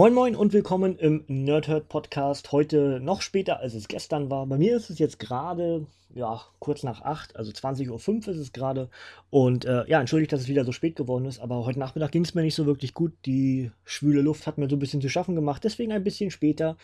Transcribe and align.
Moin 0.00 0.14
Moin 0.14 0.34
und 0.34 0.54
willkommen 0.54 0.96
im 0.96 1.24
Nerdhurt 1.28 1.90
Podcast. 1.90 2.52
Heute 2.52 3.00
noch 3.00 3.20
später, 3.20 3.60
als 3.60 3.74
es 3.74 3.86
gestern 3.86 4.30
war. 4.30 4.46
Bei 4.46 4.56
mir 4.56 4.74
ist 4.74 4.88
es 4.88 4.98
jetzt 4.98 5.18
gerade, 5.18 5.86
ja, 6.14 6.40
kurz 6.58 6.84
nach 6.84 7.02
8, 7.02 7.36
also 7.36 7.52
20.05 7.52 8.08
Uhr 8.08 8.28
ist 8.28 8.38
es 8.38 8.52
gerade. 8.54 8.88
Und 9.28 9.66
äh, 9.66 9.86
ja, 9.88 10.00
entschuldigt, 10.00 10.32
dass 10.32 10.40
es 10.40 10.48
wieder 10.48 10.64
so 10.64 10.72
spät 10.72 10.96
geworden 10.96 11.26
ist, 11.26 11.38
aber 11.38 11.66
heute 11.66 11.78
Nachmittag 11.78 12.12
ging 12.12 12.24
es 12.24 12.34
mir 12.34 12.40
nicht 12.40 12.54
so 12.54 12.64
wirklich 12.64 12.94
gut. 12.94 13.12
Die 13.26 13.72
schwüle 13.84 14.22
Luft 14.22 14.46
hat 14.46 14.56
mir 14.56 14.70
so 14.70 14.76
ein 14.76 14.78
bisschen 14.78 15.02
zu 15.02 15.10
schaffen 15.10 15.34
gemacht, 15.34 15.64
deswegen 15.64 15.92
ein 15.92 16.02
bisschen 16.02 16.30
später. 16.30 16.78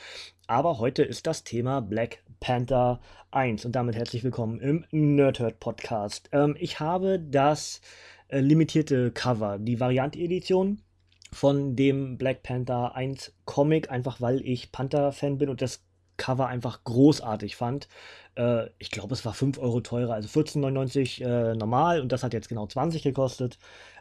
Aber 0.46 0.78
heute 0.78 1.02
ist 1.02 1.26
das 1.26 1.42
Thema 1.42 1.80
Black 1.80 2.22
Panther 2.38 3.00
1 3.30 3.64
und 3.64 3.72
damit 3.72 3.96
herzlich 3.96 4.24
willkommen 4.24 4.60
im 4.60 4.84
Nerdhurt 4.90 5.58
Podcast. 5.58 6.28
Ähm, 6.32 6.54
ich 6.60 6.80
habe 6.80 7.18
das 7.18 7.80
äh, 8.28 8.40
limitierte 8.40 9.10
Cover, 9.10 9.56
die 9.58 9.80
Variant-Edition 9.80 10.82
von 11.32 11.76
dem 11.76 12.18
Black 12.18 12.42
Panther 12.42 12.94
1 12.94 13.34
Comic, 13.44 13.90
einfach 13.90 14.20
weil 14.20 14.40
ich 14.40 14.72
Panther-Fan 14.72 15.38
bin 15.38 15.48
und 15.48 15.62
das 15.62 15.82
Cover 16.16 16.46
einfach 16.46 16.82
großartig 16.84 17.56
fand. 17.56 17.88
Äh, 18.36 18.68
ich 18.78 18.90
glaube, 18.90 19.14
es 19.14 19.24
war 19.24 19.34
5 19.34 19.58
Euro 19.58 19.80
teurer, 19.80 20.14
also 20.14 20.28
14,99 20.28 21.22
äh, 21.24 21.54
normal 21.54 22.00
und 22.00 22.12
das 22.12 22.22
hat 22.22 22.32
jetzt 22.32 22.48
genau 22.48 22.66
20 22.66 23.02
gekostet. 23.02 23.58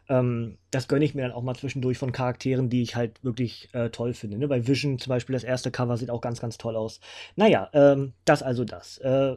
Ähm, 0.08 0.58
das 0.72 0.88
gönne 0.88 1.04
ich 1.04 1.16
mir 1.16 1.24
dann 1.24 1.32
auch 1.32 1.42
mal 1.42 1.56
zwischendurch 1.56 1.98
von 1.98 2.12
Charakteren, 2.12 2.70
die 2.70 2.84
ich 2.84 2.96
halt 2.96 3.24
wirklich 3.24 3.70
äh, 3.74 3.90
toll 3.90 4.14
finde. 4.14 4.38
Ne? 4.38 4.48
Bei 4.48 4.68
Vision 4.68 5.00
zum 5.00 5.10
Beispiel, 5.10 5.34
das 5.34 5.44
erste 5.44 5.72
Cover 5.72 5.98
sieht 5.98 6.12
auch 6.12 6.22
ganz, 6.22 6.40
ganz 6.40 6.58
toll 6.58 6.76
aus. 6.76 7.00
Naja, 7.36 7.70
ähm, 7.74 8.14
das 8.24 8.44
also 8.44 8.64
das. 8.66 8.98
Äh, 9.00 9.36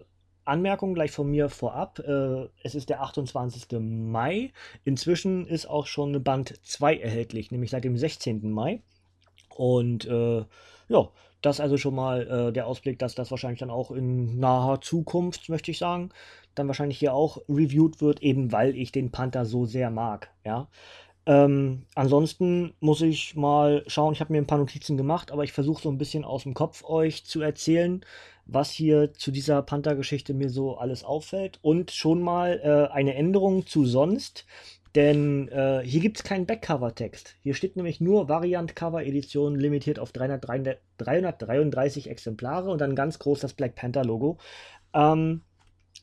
Anmerkung 0.48 0.94
gleich 0.94 1.10
von 1.10 1.30
mir 1.30 1.48
vorab. 1.48 1.98
Äh, 2.00 2.48
es 2.62 2.74
ist 2.74 2.88
der 2.88 3.02
28. 3.02 3.78
Mai. 3.80 4.52
Inzwischen 4.84 5.46
ist 5.46 5.66
auch 5.66 5.86
schon 5.86 6.22
Band 6.22 6.54
2 6.62 6.96
erhältlich, 6.96 7.50
nämlich 7.50 7.70
seit 7.70 7.84
dem 7.84 7.96
16. 7.96 8.50
Mai. 8.50 8.80
Und 9.56 10.06
äh, 10.06 10.44
ja, 10.88 11.08
das 11.42 11.60
also 11.60 11.76
schon 11.76 11.94
mal 11.94 12.48
äh, 12.48 12.52
der 12.52 12.66
Ausblick, 12.66 12.98
dass 12.98 13.14
das 13.14 13.30
wahrscheinlich 13.30 13.60
dann 13.60 13.70
auch 13.70 13.90
in 13.90 14.38
naher 14.38 14.80
Zukunft, 14.80 15.48
möchte 15.48 15.70
ich 15.70 15.78
sagen, 15.78 16.10
dann 16.54 16.66
wahrscheinlich 16.66 16.98
hier 16.98 17.14
auch 17.14 17.38
reviewed 17.48 18.00
wird, 18.00 18.22
eben 18.22 18.50
weil 18.50 18.76
ich 18.76 18.90
den 18.90 19.10
Panther 19.10 19.44
so 19.44 19.64
sehr 19.64 19.90
mag. 19.90 20.30
Ja. 20.44 20.68
Ähm, 21.26 21.82
ansonsten 21.94 22.72
muss 22.80 23.02
ich 23.02 23.36
mal 23.36 23.84
schauen, 23.86 24.14
ich 24.14 24.20
habe 24.20 24.32
mir 24.32 24.40
ein 24.40 24.46
paar 24.46 24.58
Notizen 24.58 24.96
gemacht, 24.96 25.30
aber 25.30 25.44
ich 25.44 25.52
versuche 25.52 25.82
so 25.82 25.90
ein 25.90 25.98
bisschen 25.98 26.24
aus 26.24 26.44
dem 26.44 26.54
Kopf 26.54 26.84
euch 26.84 27.24
zu 27.24 27.42
erzählen, 27.42 28.02
was 28.48 28.70
hier 28.70 29.12
zu 29.12 29.30
dieser 29.30 29.62
Panther-Geschichte 29.62 30.34
mir 30.34 30.48
so 30.48 30.76
alles 30.78 31.04
auffällt. 31.04 31.58
Und 31.62 31.92
schon 31.92 32.20
mal 32.20 32.60
äh, 32.62 32.92
eine 32.92 33.14
Änderung 33.14 33.66
zu 33.66 33.84
sonst, 33.84 34.46
denn 34.94 35.48
äh, 35.48 35.82
hier 35.84 36.00
gibt 36.00 36.16
es 36.16 36.24
keinen 36.24 36.46
Backcover-Text. 36.46 37.36
Hier 37.42 37.54
steht 37.54 37.76
nämlich 37.76 38.00
nur 38.00 38.28
Variant-Cover-Edition 38.28 39.54
limitiert 39.54 39.98
auf 39.98 40.12
333, 40.12 40.82
333 40.96 42.10
Exemplare 42.10 42.70
und 42.70 42.80
dann 42.80 42.96
ganz 42.96 43.18
groß 43.18 43.38
das 43.40 43.52
Black 43.52 43.74
Panther-Logo. 43.76 44.38
Ähm, 44.94 45.42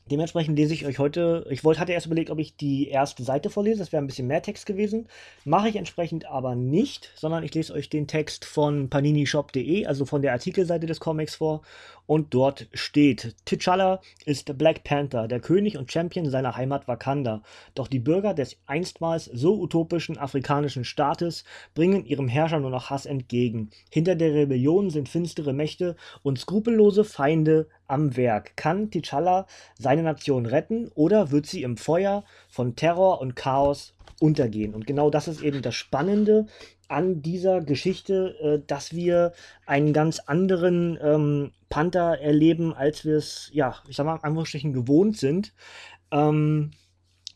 Dementsprechend 0.08 0.56
lese 0.56 0.72
ich 0.72 0.86
euch 0.86 1.00
heute, 1.00 1.44
ich 1.50 1.64
wollte, 1.64 1.80
hatte 1.80 1.92
erst 1.92 2.06
überlegt, 2.06 2.30
ob 2.30 2.38
ich 2.38 2.56
die 2.56 2.88
erste 2.88 3.24
Seite 3.24 3.50
vorlese, 3.50 3.80
das 3.80 3.90
wäre 3.90 4.00
ein 4.00 4.06
bisschen 4.06 4.28
mehr 4.28 4.40
Text 4.40 4.64
gewesen. 4.64 5.08
Mache 5.44 5.68
ich 5.68 5.74
entsprechend 5.74 6.26
aber 6.26 6.54
nicht, 6.54 7.12
sondern 7.16 7.42
ich 7.42 7.52
lese 7.54 7.72
euch 7.72 7.88
den 7.88 8.06
Text 8.06 8.44
von 8.44 8.88
paninishop.de, 8.88 9.86
also 9.86 10.04
von 10.04 10.22
der 10.22 10.32
Artikelseite 10.32 10.86
des 10.86 11.00
Comics 11.00 11.34
vor. 11.34 11.62
Und 12.06 12.34
dort 12.34 12.68
steht, 12.72 13.34
T'Challa 13.46 14.00
ist 14.24 14.56
Black 14.56 14.84
Panther, 14.84 15.26
der 15.26 15.40
König 15.40 15.76
und 15.76 15.90
Champion 15.90 16.30
seiner 16.30 16.56
Heimat 16.56 16.86
Wakanda. 16.86 17.42
Doch 17.74 17.88
die 17.88 17.98
Bürger 17.98 18.32
des 18.32 18.58
einstmals 18.66 19.24
so 19.24 19.60
utopischen 19.60 20.16
afrikanischen 20.16 20.84
Staates 20.84 21.44
bringen 21.74 22.04
ihrem 22.04 22.28
Herrscher 22.28 22.60
nur 22.60 22.70
noch 22.70 22.90
Hass 22.90 23.06
entgegen. 23.06 23.70
Hinter 23.90 24.14
der 24.14 24.34
Rebellion 24.34 24.90
sind 24.90 25.08
finstere 25.08 25.52
Mächte 25.52 25.96
und 26.22 26.38
skrupellose 26.38 27.04
Feinde 27.04 27.68
am 27.88 28.16
Werk. 28.16 28.56
Kann 28.56 28.90
T'Challa 28.90 29.46
seine 29.78 30.02
Nation 30.02 30.46
retten 30.46 30.90
oder 30.94 31.32
wird 31.32 31.46
sie 31.46 31.62
im 31.62 31.76
Feuer 31.76 32.24
von 32.48 32.76
Terror 32.76 33.20
und 33.20 33.34
Chaos 33.34 33.95
untergehen? 34.20 34.74
Und 34.74 34.86
genau 34.86 35.10
das 35.10 35.28
ist 35.28 35.42
eben 35.42 35.62
das 35.62 35.74
Spannende 35.74 36.46
an 36.88 37.22
dieser 37.22 37.60
Geschichte, 37.60 38.36
äh, 38.40 38.66
dass 38.66 38.94
wir 38.94 39.32
einen 39.66 39.92
ganz 39.92 40.20
anderen 40.20 40.98
ähm, 41.02 41.52
Panther 41.68 42.20
erleben, 42.20 42.72
als 42.72 43.04
wir 43.04 43.16
es, 43.16 43.50
ja, 43.52 43.76
ich 43.88 43.96
sag 43.96 44.06
mal, 44.06 44.16
Anführungsstrichen 44.16 44.72
gewohnt 44.72 45.16
sind. 45.16 45.52
Ähm, 46.10 46.70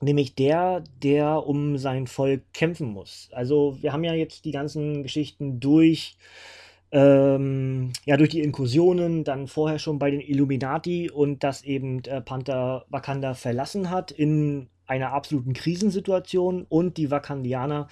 nämlich 0.01 0.35
der, 0.35 0.83
der 1.03 1.47
um 1.47 1.77
sein 1.77 2.07
Volk 2.07 2.43
kämpfen 2.53 2.89
muss. 2.89 3.29
Also 3.33 3.77
wir 3.81 3.93
haben 3.93 4.05
ja 4.05 4.15
jetzt 4.15 4.45
die 4.45 4.53
ganzen 4.53 5.03
Geschichten 5.03 5.61
durch 5.61 6.17
ähm, 6.93 7.93
ja, 8.05 8.17
durch 8.17 8.31
die 8.31 8.41
Inkursionen, 8.41 9.23
dann 9.23 9.47
vorher 9.47 9.79
schon 9.79 9.99
bei 9.99 10.11
den 10.11 10.21
Illuminati 10.21 11.09
und 11.09 11.45
dass 11.45 11.63
eben 11.63 12.03
äh, 12.05 12.21
Panther 12.21 12.85
Wakanda 12.89 13.35
verlassen 13.35 13.91
hat 13.91 14.11
in 14.11 14.69
einer 14.91 15.13
absoluten 15.13 15.53
Krisensituation 15.53 16.67
und 16.69 16.97
die 16.97 17.11
Wakandianer 17.11 17.87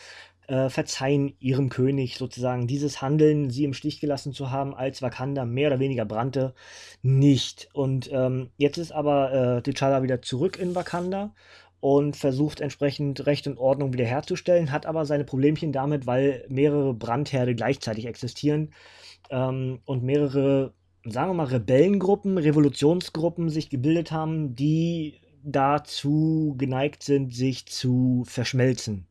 äh, 0.49 0.69
verzeihen 0.69 1.35
ihrem 1.39 1.69
König 1.69 2.17
sozusagen 2.17 2.67
dieses 2.67 3.01
Handeln, 3.01 3.51
sie 3.51 3.65
im 3.65 3.75
Stich 3.75 4.01
gelassen 4.01 4.33
zu 4.33 4.51
haben, 4.51 4.75
als 4.75 5.01
Wakanda 5.01 5.45
mehr 5.45 5.69
oder 5.69 5.79
weniger 5.79 6.05
brannte, 6.05 6.55
nicht. 7.03 7.69
Und 7.73 8.11
ähm, 8.13 8.51
jetzt 8.57 8.79
ist 8.79 8.93
aber 8.93 9.33
äh, 9.33 9.71
T'Challa 9.71 10.03
wieder 10.03 10.23
zurück 10.23 10.59
in 10.59 10.75
Wakanda 10.75 11.35
und 11.81 12.17
versucht 12.17 12.61
entsprechend 12.61 13.27
Recht 13.27 13.47
und 13.47 13.59
Ordnung 13.59 13.93
wiederherzustellen, 13.93 14.73
hat 14.73 14.87
aber 14.87 15.05
seine 15.05 15.25
Problemchen 15.25 15.71
damit, 15.71 16.07
weil 16.07 16.45
mehrere 16.49 16.95
Brandherde 16.95 17.55
gleichzeitig 17.55 18.07
existieren 18.07 18.73
ähm, 19.31 19.81
und 19.85 20.03
mehrere, 20.03 20.73
sagen 21.05 21.31
wir 21.31 21.35
mal, 21.35 21.47
Rebellengruppen, 21.47 22.39
Revolutionsgruppen 22.39 23.51
sich 23.51 23.71
gebildet 23.71 24.11
haben, 24.11 24.57
die 24.57 25.21
dazu 25.53 26.55
geneigt 26.59 27.03
sind, 27.03 27.35
sich 27.35 27.67
zu 27.67 28.25
verschmelzen 28.27 29.07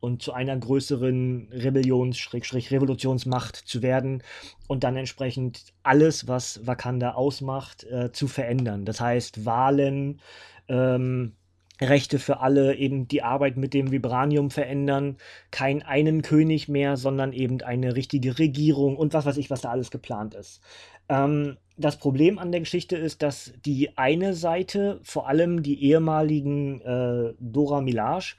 und 0.00 0.22
zu 0.22 0.32
einer 0.32 0.56
größeren 0.56 1.48
Rebellions-Revolutionsmacht 1.52 3.56
zu 3.56 3.82
werden 3.82 4.22
und 4.66 4.82
dann 4.82 4.96
entsprechend 4.96 5.74
alles, 5.82 6.26
was 6.26 6.66
Wakanda 6.66 7.12
ausmacht, 7.12 7.84
äh, 7.84 8.10
zu 8.10 8.26
verändern. 8.26 8.86
Das 8.86 9.00
heißt, 9.00 9.44
Wahlen, 9.44 10.20
ähm, 10.68 11.34
Rechte 11.80 12.18
für 12.18 12.40
alle, 12.40 12.76
eben 12.76 13.08
die 13.08 13.22
Arbeit 13.22 13.56
mit 13.56 13.72
dem 13.72 13.90
Vibranium 13.90 14.50
verändern, 14.50 15.16
kein 15.50 15.82
einen 15.82 16.22
König 16.22 16.68
mehr, 16.68 16.96
sondern 16.96 17.32
eben 17.32 17.62
eine 17.62 17.96
richtige 17.96 18.38
Regierung 18.38 18.96
und 18.96 19.14
was 19.14 19.24
weiß 19.24 19.38
ich, 19.38 19.50
was 19.50 19.62
da 19.62 19.70
alles 19.70 19.90
geplant 19.90 20.34
ist. 20.34 20.60
Ähm, 21.08 21.56
das 21.80 21.98
Problem 21.98 22.38
an 22.38 22.52
der 22.52 22.60
Geschichte 22.60 22.96
ist, 22.96 23.22
dass 23.22 23.52
die 23.64 23.96
eine 23.96 24.34
Seite, 24.34 25.00
vor 25.02 25.28
allem 25.28 25.62
die 25.62 25.82
ehemaligen 25.82 26.80
äh, 26.82 27.34
Dora 27.40 27.80
Milaje, 27.80 28.34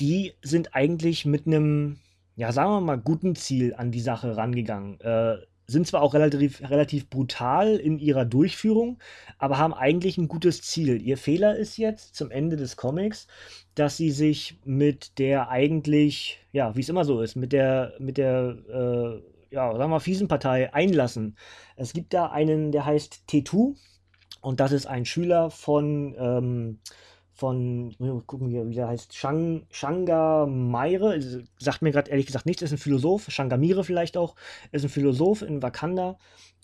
die 0.00 0.34
sind 0.42 0.74
eigentlich 0.74 1.24
mit 1.24 1.46
einem, 1.46 1.98
ja, 2.36 2.52
sagen 2.52 2.70
wir 2.70 2.80
mal, 2.80 2.98
guten 2.98 3.34
Ziel 3.34 3.74
an 3.74 3.90
die 3.90 4.00
Sache 4.00 4.36
rangegangen. 4.36 5.00
Äh, 5.00 5.36
sind 5.66 5.86
zwar 5.86 6.02
auch 6.02 6.14
relativ, 6.14 6.60
relativ 6.68 7.08
brutal 7.08 7.76
in 7.76 7.98
ihrer 7.98 8.24
Durchführung, 8.24 8.98
aber 9.38 9.58
haben 9.58 9.72
eigentlich 9.72 10.18
ein 10.18 10.28
gutes 10.28 10.62
Ziel. 10.62 11.00
Ihr 11.00 11.16
Fehler 11.16 11.56
ist 11.56 11.78
jetzt 11.78 12.14
zum 12.14 12.30
Ende 12.30 12.56
des 12.56 12.76
Comics, 12.76 13.26
dass 13.74 13.96
sie 13.96 14.10
sich 14.10 14.58
mit 14.64 15.18
der 15.18 15.48
eigentlich, 15.48 16.40
ja, 16.52 16.76
wie 16.76 16.80
es 16.80 16.88
immer 16.88 17.04
so 17.04 17.22
ist, 17.22 17.36
mit 17.36 17.52
der, 17.52 17.94
mit 17.98 18.18
der, 18.18 18.56
äh, 18.68 19.31
ja, 19.52 19.76
sagen 19.76 19.90
wir 19.90 20.00
fiesen 20.00 20.28
Partei 20.28 20.72
einlassen. 20.72 21.36
Es 21.76 21.92
gibt 21.92 22.14
da 22.14 22.26
einen, 22.26 22.72
der 22.72 22.86
heißt 22.86 23.24
T2 23.28 23.76
und 24.40 24.60
das 24.60 24.72
ist 24.72 24.86
ein 24.86 25.04
Schüler 25.04 25.50
von, 25.50 26.16
ähm, 26.18 26.78
von, 27.34 27.94
gucken 28.26 28.50
wir, 28.50 28.68
wie 28.68 28.74
der 28.74 28.88
heißt, 28.88 29.14
Shang, 29.14 29.66
Shanga 29.70 30.46
Meire, 30.46 31.18
sagt 31.58 31.82
mir 31.82 31.92
gerade 31.92 32.10
ehrlich 32.10 32.26
gesagt 32.26 32.46
nichts, 32.46 32.62
ist 32.62 32.72
ein 32.72 32.78
Philosoph, 32.78 33.30
Shangamire 33.30 33.84
vielleicht 33.84 34.16
auch, 34.16 34.36
ist 34.72 34.84
ein 34.84 34.88
Philosoph 34.88 35.42
in 35.42 35.62
Wakanda. 35.62 36.18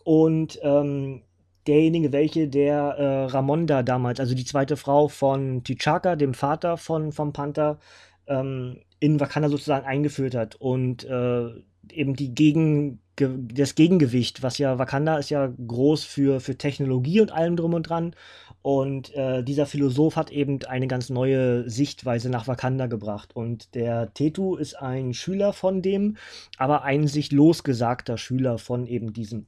Und 0.04 0.58
ähm, 0.62 1.22
derjenige, 1.66 2.12
welche 2.12 2.48
der 2.48 2.78
äh, 2.96 3.24
Ramonda 3.26 3.82
damals, 3.82 4.20
also 4.20 4.34
die 4.34 4.44
zweite 4.46 4.76
Frau 4.78 5.08
von 5.08 5.62
T'Chaka, 5.62 6.16
dem 6.16 6.32
Vater 6.32 6.78
von, 6.78 7.12
vom 7.12 7.34
Panther, 7.34 7.78
ähm, 8.26 8.80
in 9.00 9.20
Wakanda 9.20 9.48
sozusagen 9.50 9.86
eingeführt 9.86 10.34
hat. 10.34 10.56
Und 10.56 11.04
äh, 11.04 11.50
eben 11.92 12.14
die 12.14 12.34
Gegen, 12.34 13.00
das 13.16 13.74
Gegengewicht, 13.74 14.42
was 14.42 14.58
ja 14.58 14.78
Wakanda 14.78 15.18
ist 15.18 15.30
ja 15.30 15.52
groß 15.66 16.04
für, 16.04 16.40
für 16.40 16.56
Technologie 16.56 17.20
und 17.20 17.32
allem 17.32 17.56
drum 17.56 17.74
und 17.74 17.84
dran 17.84 18.14
und 18.62 19.14
äh, 19.14 19.42
dieser 19.42 19.66
Philosoph 19.66 20.16
hat 20.16 20.30
eben 20.30 20.62
eine 20.64 20.88
ganz 20.88 21.10
neue 21.10 21.68
Sichtweise 21.70 22.28
nach 22.28 22.48
Wakanda 22.48 22.86
gebracht. 22.86 23.34
Und 23.34 23.74
der 23.74 24.12
Tetu 24.12 24.56
ist 24.56 24.74
ein 24.74 25.14
Schüler 25.14 25.52
von 25.52 25.80
dem, 25.80 26.16
aber 26.58 26.82
ein 26.82 27.06
sich 27.06 27.32
losgesagter 27.32 28.18
Schüler 28.18 28.58
von 28.58 28.86
eben 28.86 29.12
diesem. 29.12 29.46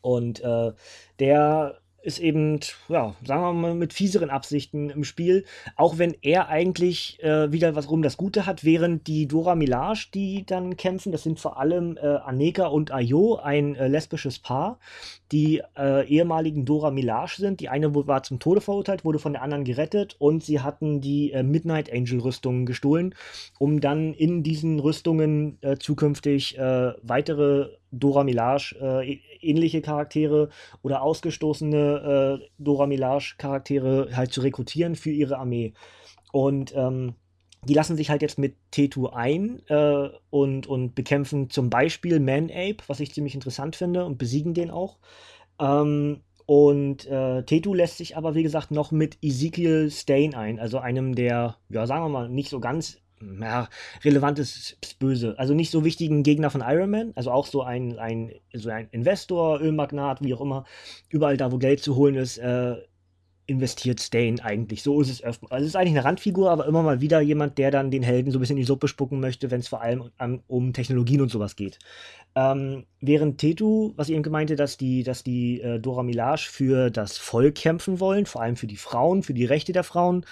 Und 0.00 0.40
äh, 0.40 0.72
der 1.18 1.81
ist 2.02 2.18
eben, 2.18 2.60
ja, 2.88 3.14
sagen 3.24 3.42
wir 3.42 3.52
mal, 3.52 3.74
mit 3.74 3.92
fieseren 3.92 4.30
Absichten 4.30 4.90
im 4.90 5.04
Spiel, 5.04 5.44
auch 5.76 5.98
wenn 5.98 6.14
er 6.20 6.48
eigentlich 6.48 7.22
äh, 7.22 7.52
wieder 7.52 7.76
was 7.76 7.90
rum 7.90 8.02
das 8.02 8.16
Gute 8.16 8.44
hat, 8.44 8.64
während 8.64 9.06
die 9.06 9.26
Dora 9.28 9.54
Milaje, 9.54 10.06
die 10.12 10.44
dann 10.44 10.76
kämpfen, 10.76 11.12
das 11.12 11.22
sind 11.22 11.38
vor 11.38 11.58
allem 11.58 11.96
äh, 11.96 12.06
Aneka 12.06 12.66
und 12.66 12.92
Ayo, 12.92 13.36
ein 13.36 13.76
äh, 13.76 13.88
lesbisches 13.88 14.38
Paar, 14.38 14.78
die 15.30 15.62
äh, 15.76 16.06
ehemaligen 16.06 16.64
Dora 16.64 16.90
Milaje 16.90 17.36
sind. 17.36 17.60
Die 17.60 17.68
eine 17.68 17.94
war 17.94 18.22
zum 18.22 18.38
Tode 18.40 18.60
verurteilt, 18.60 19.04
wurde 19.04 19.18
von 19.18 19.32
der 19.32 19.42
anderen 19.42 19.64
gerettet 19.64 20.16
und 20.18 20.42
sie 20.42 20.60
hatten 20.60 21.00
die 21.00 21.32
äh, 21.32 21.42
Midnight 21.42 21.92
Angel 21.92 22.20
Rüstungen 22.20 22.66
gestohlen, 22.66 23.14
um 23.58 23.80
dann 23.80 24.12
in 24.12 24.42
diesen 24.42 24.80
Rüstungen 24.80 25.58
äh, 25.60 25.76
zukünftig 25.76 26.58
weitere 27.02 27.68
Dora 27.92 28.24
Milaje 28.24 28.74
äh, 28.80 29.20
ähnliche 29.40 29.82
Charaktere 29.82 30.48
oder 30.82 31.02
ausgestoßene 31.02 32.40
äh, 32.40 32.48
Dora 32.58 32.86
Milaje 32.86 33.34
Charaktere 33.38 34.08
halt 34.16 34.32
zu 34.32 34.40
rekrutieren 34.40 34.96
für 34.96 35.10
ihre 35.10 35.38
Armee. 35.38 35.74
Und 36.32 36.74
ähm, 36.74 37.14
die 37.64 37.74
lassen 37.74 37.96
sich 37.96 38.10
halt 38.10 38.22
jetzt 38.22 38.38
mit 38.38 38.56
Tetu 38.72 39.08
ein 39.08 39.62
äh, 39.68 40.08
und, 40.30 40.66
und 40.66 40.94
bekämpfen 40.94 41.48
zum 41.48 41.70
Beispiel 41.70 42.18
Man-Ape, 42.18 42.78
was 42.88 42.98
ich 42.98 43.14
ziemlich 43.14 43.34
interessant 43.34 43.76
finde, 43.76 44.04
und 44.04 44.18
besiegen 44.18 44.54
den 44.54 44.70
auch. 44.70 44.98
Ähm, 45.60 46.22
und 46.46 47.06
äh, 47.06 47.44
Tetu 47.44 47.72
lässt 47.72 47.98
sich 47.98 48.16
aber, 48.16 48.34
wie 48.34 48.42
gesagt, 48.42 48.72
noch 48.72 48.90
mit 48.90 49.16
Ezekiel 49.22 49.90
Stain 49.90 50.34
ein, 50.34 50.58
also 50.58 50.78
einem 50.78 51.14
der, 51.14 51.56
ja, 51.68 51.86
sagen 51.86 52.04
wir 52.04 52.08
mal, 52.08 52.28
nicht 52.28 52.50
so 52.50 52.58
ganz 52.58 52.98
ja, 53.40 53.68
relevant 54.04 54.38
ist, 54.38 54.78
böse. 54.98 55.38
Also 55.38 55.54
nicht 55.54 55.70
so 55.70 55.84
wichtigen 55.84 56.22
Gegner 56.22 56.50
von 56.50 56.62
Iron 56.64 56.90
Man, 56.90 57.12
also 57.14 57.30
auch 57.30 57.46
so 57.46 57.62
ein, 57.62 57.98
ein, 57.98 58.32
so 58.52 58.70
ein 58.70 58.88
Investor, 58.90 59.60
Ölmagnat, 59.60 60.22
wie 60.22 60.34
auch 60.34 60.40
immer, 60.40 60.64
überall 61.08 61.36
da, 61.36 61.52
wo 61.52 61.58
Geld 61.58 61.80
zu 61.80 61.96
holen 61.96 62.14
ist, 62.14 62.38
äh, 62.38 62.76
investiert 63.46 64.00
Stain 64.00 64.40
eigentlich. 64.40 64.82
So 64.82 65.00
ist 65.00 65.10
es 65.10 65.22
öfter. 65.22 65.46
Also 65.50 65.64
es 65.64 65.70
ist 65.70 65.76
eigentlich 65.76 65.96
eine 65.96 66.04
Randfigur, 66.04 66.50
aber 66.50 66.66
immer 66.66 66.82
mal 66.82 67.00
wieder 67.00 67.20
jemand, 67.20 67.58
der 67.58 67.70
dann 67.70 67.90
den 67.90 68.02
Helden 68.02 68.30
so 68.30 68.38
ein 68.38 68.40
bisschen 68.40 68.56
in 68.56 68.62
die 68.62 68.66
Suppe 68.66 68.88
spucken 68.88 69.20
möchte, 69.20 69.50
wenn 69.50 69.60
es 69.60 69.68
vor 69.68 69.82
allem 69.82 70.10
um, 70.18 70.42
um, 70.46 70.72
Technologien 70.72 71.20
und 71.20 71.30
sowas 71.30 71.56
geht. 71.56 71.78
Ähm, 72.34 72.86
während 73.00 73.38
Tetu, 73.38 73.92
was 73.96 74.08
ich 74.08 74.14
eben 74.14 74.22
gemeinte, 74.22 74.54
dass 74.54 74.76
die, 74.76 75.02
dass 75.02 75.24
die 75.24 75.60
äh, 75.60 75.80
Dora 75.80 76.02
Milaje 76.02 76.38
für 76.38 76.90
das 76.90 77.18
Volk 77.18 77.56
kämpfen 77.56 78.00
wollen, 78.00 78.26
vor 78.26 78.42
allem 78.42 78.56
für 78.56 78.68
die 78.68 78.76
Frauen, 78.76 79.22
für 79.22 79.34
die 79.34 79.44
Rechte 79.44 79.72
der 79.72 79.84
Frauen, 79.84 80.24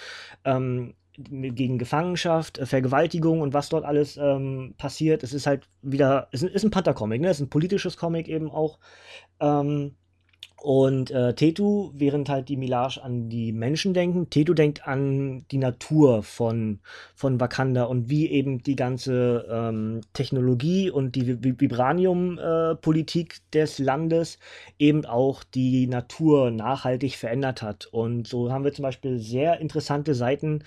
ähm, 0.44 0.94
gegen 1.16 1.78
Gefangenschaft, 1.78 2.58
äh, 2.58 2.66
Vergewaltigung 2.66 3.40
und 3.40 3.54
was 3.54 3.68
dort 3.68 3.84
alles 3.84 4.16
ähm, 4.16 4.74
passiert. 4.78 5.22
Es 5.22 5.32
ist 5.32 5.46
halt 5.46 5.68
wieder, 5.82 6.28
es 6.32 6.42
ist 6.42 6.64
ein 6.64 6.70
Panther-Comic, 6.70 7.20
ne? 7.20 7.28
Es 7.28 7.38
ist 7.38 7.46
ein 7.46 7.50
politisches 7.50 7.96
Comic 7.96 8.28
eben 8.28 8.50
auch. 8.50 8.78
Ähm, 9.40 9.96
und 10.62 11.10
äh, 11.10 11.32
Tetu, 11.34 11.90
während 11.94 12.28
halt 12.28 12.50
die 12.50 12.58
Milage 12.58 13.02
an 13.02 13.30
die 13.30 13.50
Menschen 13.50 13.94
denken, 13.94 14.28
Tetu 14.28 14.52
denkt 14.52 14.86
an 14.86 15.46
die 15.50 15.56
Natur 15.56 16.22
von, 16.22 16.80
von 17.14 17.40
Wakanda 17.40 17.84
und 17.84 18.10
wie 18.10 18.28
eben 18.28 18.62
die 18.62 18.76
ganze 18.76 19.46
ähm, 19.50 20.02
Technologie 20.12 20.90
und 20.90 21.14
die 21.16 21.42
Vibranium-Politik 21.42 23.34
äh, 23.34 23.38
des 23.54 23.78
Landes 23.78 24.38
eben 24.78 25.06
auch 25.06 25.44
die 25.44 25.86
Natur 25.86 26.50
nachhaltig 26.50 27.16
verändert 27.16 27.62
hat. 27.62 27.86
Und 27.86 28.28
so 28.28 28.52
haben 28.52 28.64
wir 28.64 28.74
zum 28.74 28.82
Beispiel 28.82 29.18
sehr 29.18 29.60
interessante 29.60 30.14
Seiten 30.14 30.64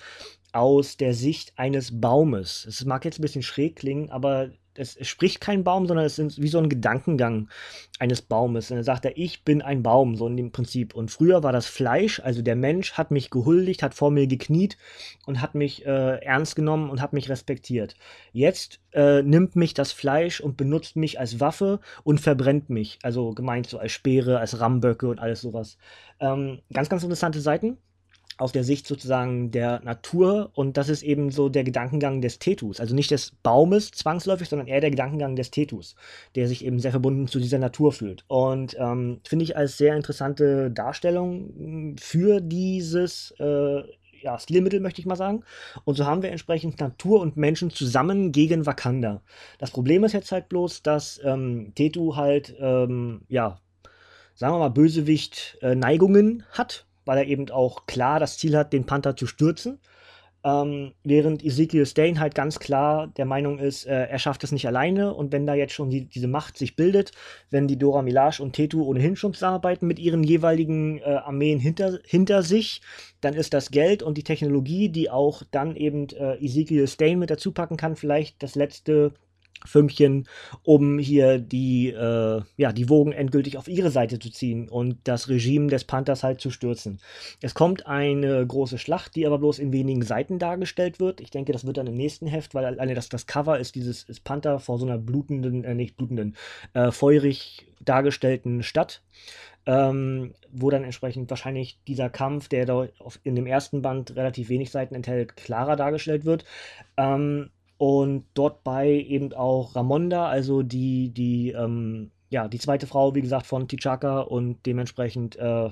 aus 0.50 0.96
der 0.96 1.14
Sicht 1.14 1.52
eines 1.56 2.00
Baumes. 2.00 2.66
Es 2.68 2.84
mag 2.84 3.04
jetzt 3.04 3.20
ein 3.20 3.22
bisschen 3.22 3.42
schräg 3.42 3.76
klingen, 3.76 4.10
aber 4.10 4.50
es 4.78 4.96
spricht 5.06 5.40
kein 5.40 5.64
Baum, 5.64 5.86
sondern 5.86 6.06
es 6.06 6.18
ist 6.18 6.40
wie 6.40 6.48
so 6.48 6.58
ein 6.58 6.68
Gedankengang 6.68 7.48
eines 7.98 8.22
Baumes. 8.22 8.70
Und 8.70 8.78
dann 8.78 8.84
sagt 8.84 9.04
er, 9.04 9.16
ich 9.16 9.44
bin 9.44 9.62
ein 9.62 9.82
Baum, 9.82 10.16
so 10.16 10.26
in 10.26 10.36
dem 10.36 10.52
Prinzip. 10.52 10.94
Und 10.94 11.10
früher 11.10 11.42
war 11.42 11.52
das 11.52 11.66
Fleisch, 11.66 12.20
also 12.20 12.42
der 12.42 12.56
Mensch 12.56 12.94
hat 12.94 13.10
mich 13.10 13.30
gehuldigt, 13.30 13.82
hat 13.82 13.94
vor 13.94 14.10
mir 14.10 14.26
gekniet 14.26 14.76
und 15.26 15.40
hat 15.40 15.54
mich 15.54 15.86
äh, 15.86 16.16
ernst 16.24 16.56
genommen 16.56 16.90
und 16.90 17.00
hat 17.00 17.12
mich 17.12 17.28
respektiert. 17.28 17.96
Jetzt 18.32 18.80
äh, 18.92 19.22
nimmt 19.22 19.56
mich 19.56 19.74
das 19.74 19.92
Fleisch 19.92 20.40
und 20.40 20.56
benutzt 20.56 20.96
mich 20.96 21.18
als 21.18 21.40
Waffe 21.40 21.80
und 22.02 22.20
verbrennt 22.20 22.70
mich. 22.70 22.98
Also 23.02 23.32
gemeint 23.32 23.66
so 23.66 23.78
als 23.78 23.92
Speere, 23.92 24.38
als 24.38 24.60
Ramböcke 24.60 25.08
und 25.08 25.20
alles 25.20 25.40
sowas. 25.40 25.78
Ähm, 26.20 26.60
ganz, 26.72 26.88
ganz 26.88 27.02
interessante 27.02 27.40
Seiten 27.40 27.78
aus 28.38 28.52
der 28.52 28.64
Sicht 28.64 28.86
sozusagen 28.86 29.50
der 29.50 29.80
Natur 29.82 30.50
und 30.54 30.76
das 30.76 30.88
ist 30.88 31.02
eben 31.02 31.30
so 31.30 31.48
der 31.48 31.64
Gedankengang 31.64 32.20
des 32.20 32.38
Tetus, 32.38 32.80
also 32.80 32.94
nicht 32.94 33.10
des 33.10 33.32
Baumes 33.42 33.90
zwangsläufig, 33.92 34.48
sondern 34.48 34.66
eher 34.66 34.80
der 34.80 34.90
Gedankengang 34.90 35.36
des 35.36 35.50
Tetus, 35.50 35.94
der 36.34 36.48
sich 36.48 36.64
eben 36.64 36.80
sehr 36.80 36.90
verbunden 36.90 37.28
zu 37.28 37.38
dieser 37.38 37.58
Natur 37.58 37.92
fühlt. 37.92 38.24
Und 38.28 38.76
ähm, 38.78 39.20
finde 39.24 39.44
ich 39.44 39.56
als 39.56 39.78
sehr 39.78 39.96
interessante 39.96 40.70
Darstellung 40.70 41.52
hm, 41.56 41.96
für 41.98 42.40
dieses 42.40 43.34
äh, 43.38 43.82
ja, 44.24 44.38
Stilmittel, 44.38 44.80
möchte 44.80 45.00
ich 45.00 45.06
mal 45.06 45.16
sagen. 45.16 45.44
Und 45.84 45.96
so 45.96 46.06
haben 46.06 46.22
wir 46.22 46.30
entsprechend 46.30 46.80
Natur 46.80 47.20
und 47.20 47.36
Menschen 47.36 47.70
zusammen 47.70 48.32
gegen 48.32 48.66
Wakanda. 48.66 49.20
Das 49.58 49.70
Problem 49.70 50.02
ist 50.02 50.14
jetzt 50.14 50.32
halt 50.32 50.48
bloß, 50.48 50.82
dass 50.82 51.20
ähm, 51.22 51.72
Tetu 51.74 52.16
halt, 52.16 52.56
ähm, 52.58 53.22
ja, 53.28 53.58
sagen 54.34 54.54
wir 54.54 54.58
mal, 54.58 54.70
Bösewicht-Neigungen 54.70 56.40
äh, 56.40 56.58
hat 56.58 56.86
weil 57.04 57.18
er 57.18 57.26
eben 57.26 57.50
auch 57.50 57.86
klar 57.86 58.20
das 58.20 58.38
Ziel 58.38 58.56
hat, 58.56 58.72
den 58.72 58.86
Panther 58.86 59.16
zu 59.16 59.26
stürzen. 59.26 59.80
Ähm, 60.44 60.92
während 61.02 61.42
Ezekiel 61.42 61.86
Stain 61.86 62.20
halt 62.20 62.34
ganz 62.34 62.58
klar 62.58 63.06
der 63.06 63.24
Meinung 63.24 63.58
ist, 63.58 63.86
äh, 63.86 64.08
er 64.08 64.18
schafft 64.18 64.44
es 64.44 64.52
nicht 64.52 64.66
alleine 64.66 65.14
und 65.14 65.32
wenn 65.32 65.46
da 65.46 65.54
jetzt 65.54 65.72
schon 65.72 65.88
die, 65.88 66.04
diese 66.04 66.28
Macht 66.28 66.58
sich 66.58 66.76
bildet, 66.76 67.12
wenn 67.48 67.66
die 67.66 67.78
Dora 67.78 68.02
Milaje 68.02 68.42
und 68.42 68.52
Tetu 68.52 68.82
ohnehin 68.84 69.16
schon 69.16 69.32
zusammenarbeiten 69.32 69.86
mit 69.86 69.98
ihren 69.98 70.22
jeweiligen 70.22 70.98
äh, 70.98 71.04
Armeen 71.24 71.60
hinter, 71.60 71.98
hinter 72.04 72.42
sich, 72.42 72.82
dann 73.22 73.32
ist 73.32 73.54
das 73.54 73.70
Geld 73.70 74.02
und 74.02 74.18
die 74.18 74.22
Technologie, 74.22 74.90
die 74.90 75.08
auch 75.08 75.44
dann 75.50 75.76
eben 75.76 76.08
äh, 76.10 76.34
Ezekiel 76.44 76.86
Stain 76.88 77.18
mit 77.18 77.30
dazu 77.30 77.52
packen 77.52 77.78
kann, 77.78 77.96
vielleicht 77.96 78.42
das 78.42 78.54
letzte 78.54 79.14
Fünkchen, 79.64 80.28
um 80.62 80.98
hier 80.98 81.38
die, 81.38 81.88
äh, 81.88 82.42
ja, 82.56 82.72
die 82.72 82.88
Wogen 82.88 83.12
endgültig 83.12 83.56
auf 83.56 83.68
ihre 83.68 83.90
Seite 83.90 84.18
zu 84.18 84.30
ziehen 84.30 84.68
und 84.68 84.98
das 85.04 85.28
Regime 85.28 85.68
des 85.68 85.84
Panthers 85.84 86.22
halt 86.22 86.40
zu 86.40 86.50
stürzen. 86.50 87.00
Es 87.40 87.54
kommt 87.54 87.86
eine 87.86 88.46
große 88.46 88.78
Schlacht, 88.78 89.16
die 89.16 89.26
aber 89.26 89.38
bloß 89.38 89.58
in 89.58 89.72
wenigen 89.72 90.02
Seiten 90.02 90.38
dargestellt 90.38 91.00
wird. 91.00 91.20
Ich 91.20 91.30
denke, 91.30 91.52
das 91.52 91.66
wird 91.66 91.78
dann 91.78 91.86
im 91.86 91.94
nächsten 91.94 92.26
Heft, 92.26 92.54
weil 92.54 92.64
alleine 92.64 92.94
das, 92.94 93.08
das 93.08 93.26
Cover 93.26 93.58
ist 93.58 93.74
dieses 93.74 94.04
ist 94.04 94.24
Panther 94.24 94.58
vor 94.58 94.78
so 94.78 94.86
einer 94.86 94.98
blutenden, 94.98 95.64
äh, 95.64 95.74
nicht 95.74 95.96
blutenden, 95.96 96.36
äh, 96.74 96.90
feurig 96.90 97.66
dargestellten 97.80 98.62
Stadt. 98.62 99.02
Ähm, 99.66 100.34
wo 100.52 100.68
dann 100.68 100.84
entsprechend 100.84 101.30
wahrscheinlich 101.30 101.78
dieser 101.88 102.10
Kampf, 102.10 102.48
der 102.48 102.66
da 102.66 102.86
in 103.22 103.34
dem 103.34 103.46
ersten 103.46 103.80
Band 103.80 104.14
relativ 104.14 104.50
wenig 104.50 104.70
Seiten 104.70 104.94
enthält, 104.94 105.36
klarer 105.36 105.74
dargestellt 105.76 106.26
wird. 106.26 106.44
Ähm, 106.98 107.48
und 107.86 108.24
dort 108.32 108.64
bei 108.64 108.88
eben 108.88 109.34
auch 109.34 109.76
Ramonda, 109.76 110.26
also 110.26 110.62
die, 110.62 111.10
die, 111.10 111.50
ähm, 111.50 112.12
ja, 112.30 112.48
die 112.48 112.58
zweite 112.58 112.86
Frau, 112.86 113.14
wie 113.14 113.20
gesagt, 113.20 113.44
von 113.44 113.68
T'Chaka 113.68 114.22
und 114.22 114.64
dementsprechend 114.64 115.36
äh, 115.36 115.68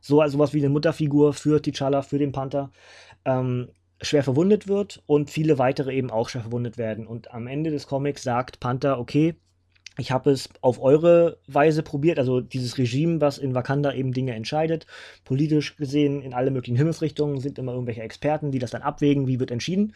so 0.00 0.20
also 0.20 0.38
sowas 0.38 0.54
wie 0.54 0.60
eine 0.60 0.68
Mutterfigur 0.68 1.32
für 1.32 1.58
T'Challa, 1.58 2.02
für 2.02 2.18
den 2.18 2.30
Panther, 2.30 2.70
ähm, 3.24 3.70
schwer 4.00 4.22
verwundet 4.22 4.68
wird 4.68 5.02
und 5.06 5.28
viele 5.28 5.58
weitere 5.58 5.92
eben 5.92 6.12
auch 6.12 6.28
schwer 6.28 6.42
verwundet 6.42 6.78
werden. 6.78 7.04
Und 7.04 7.34
am 7.34 7.48
Ende 7.48 7.72
des 7.72 7.88
Comics 7.88 8.22
sagt 8.22 8.60
Panther, 8.60 9.00
okay, 9.00 9.34
ich 9.98 10.12
habe 10.12 10.30
es 10.30 10.50
auf 10.60 10.80
eure 10.80 11.38
Weise 11.48 11.82
probiert, 11.82 12.20
also 12.20 12.40
dieses 12.40 12.78
Regime, 12.78 13.20
was 13.20 13.38
in 13.38 13.56
Wakanda 13.56 13.92
eben 13.92 14.12
Dinge 14.12 14.34
entscheidet, 14.34 14.86
politisch 15.24 15.76
gesehen 15.76 16.22
in 16.22 16.32
alle 16.32 16.52
möglichen 16.52 16.76
Himmelsrichtungen 16.76 17.40
sind 17.40 17.58
immer 17.58 17.72
irgendwelche 17.72 18.02
Experten, 18.02 18.52
die 18.52 18.60
das 18.60 18.70
dann 18.70 18.82
abwägen, 18.82 19.26
wie 19.26 19.40
wird 19.40 19.50
entschieden. 19.50 19.94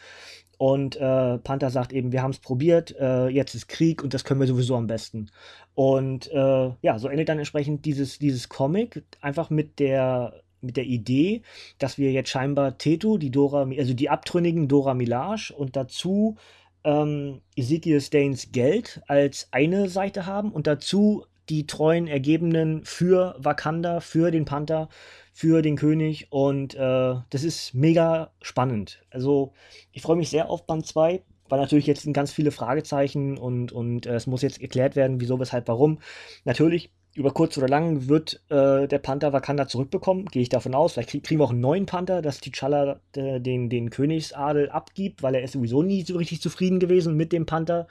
Und 0.61 0.95
äh, 0.95 1.39
Panther 1.39 1.71
sagt 1.71 1.91
eben, 1.91 2.11
wir 2.11 2.21
haben 2.21 2.29
es 2.29 2.37
probiert, 2.37 2.95
äh, 2.99 3.29
jetzt 3.29 3.55
ist 3.55 3.67
Krieg 3.67 4.03
und 4.03 4.13
das 4.13 4.23
können 4.23 4.39
wir 4.39 4.45
sowieso 4.45 4.75
am 4.75 4.85
besten. 4.85 5.31
Und 5.73 6.31
äh, 6.31 6.69
ja, 6.83 6.99
so 6.99 7.07
endet 7.07 7.29
dann 7.29 7.39
entsprechend 7.39 7.83
dieses, 7.83 8.19
dieses 8.19 8.47
Comic 8.47 9.03
einfach 9.21 9.49
mit 9.49 9.79
der 9.79 10.43
mit 10.61 10.77
der 10.77 10.85
Idee, 10.85 11.41
dass 11.79 11.97
wir 11.97 12.11
jetzt 12.11 12.29
scheinbar 12.29 12.77
Tetu, 12.77 13.17
die 13.17 13.31
Dora, 13.31 13.67
also 13.75 13.95
die 13.95 14.11
abtrünnigen 14.11 14.67
Dora 14.67 14.93
Milaje 14.93 15.51
und 15.57 15.75
dazu 15.75 16.37
ähm, 16.83 17.41
Ezekiel 17.55 17.99
Stains 17.99 18.51
Geld 18.51 19.01
als 19.07 19.47
eine 19.49 19.89
Seite 19.89 20.27
haben 20.27 20.51
und 20.51 20.67
dazu 20.67 21.25
die 21.49 21.67
treuen 21.67 22.07
Ergebenen 22.07 22.83
für 22.85 23.35
Wakanda, 23.39 23.99
für 23.99 24.31
den 24.31 24.45
Panther, 24.45 24.89
für 25.33 25.61
den 25.61 25.75
König 25.75 26.27
und 26.31 26.75
äh, 26.75 27.15
das 27.29 27.43
ist 27.43 27.73
mega 27.73 28.31
spannend. 28.41 29.03
Also 29.09 29.53
ich 29.91 30.01
freue 30.01 30.17
mich 30.17 30.29
sehr 30.29 30.49
auf 30.49 30.65
Band 30.65 30.85
2, 30.85 31.23
weil 31.49 31.59
natürlich 31.59 31.87
jetzt 31.87 32.03
sind 32.03 32.13
ganz 32.13 32.31
viele 32.31 32.51
Fragezeichen 32.51 33.37
und, 33.37 33.71
und 33.71 34.05
äh, 34.05 34.15
es 34.15 34.27
muss 34.27 34.41
jetzt 34.41 34.61
erklärt 34.61 34.95
werden, 34.95 35.19
wieso, 35.19 35.39
weshalb, 35.39 35.67
warum. 35.67 35.99
Natürlich 36.45 36.91
über 37.13 37.31
kurz 37.31 37.57
oder 37.57 37.67
lang 37.67 38.07
wird 38.07 38.41
äh, 38.49 38.87
der 38.87 38.99
Panther 38.99 39.33
Wakanda 39.33 39.67
zurückbekommen, 39.67 40.25
gehe 40.25 40.41
ich 40.41 40.49
davon 40.49 40.73
aus. 40.73 40.93
Vielleicht 40.93 41.09
krieg, 41.09 41.23
kriegen 41.23 41.41
wir 41.41 41.45
auch 41.45 41.51
einen 41.51 41.59
neuen 41.59 41.85
Panther, 41.85 42.21
dass 42.21 42.41
T'Challa 42.41 42.99
äh, 43.15 43.41
den, 43.41 43.69
den 43.69 43.89
Königsadel 43.89 44.69
abgibt, 44.69 45.21
weil 45.21 45.35
er 45.35 45.43
ist 45.43 45.51
sowieso 45.51 45.83
nie 45.83 46.03
so 46.03 46.17
richtig 46.17 46.41
zufrieden 46.41 46.79
gewesen 46.79 47.17
mit 47.17 47.33
dem 47.33 47.45
Panther, 47.45 47.87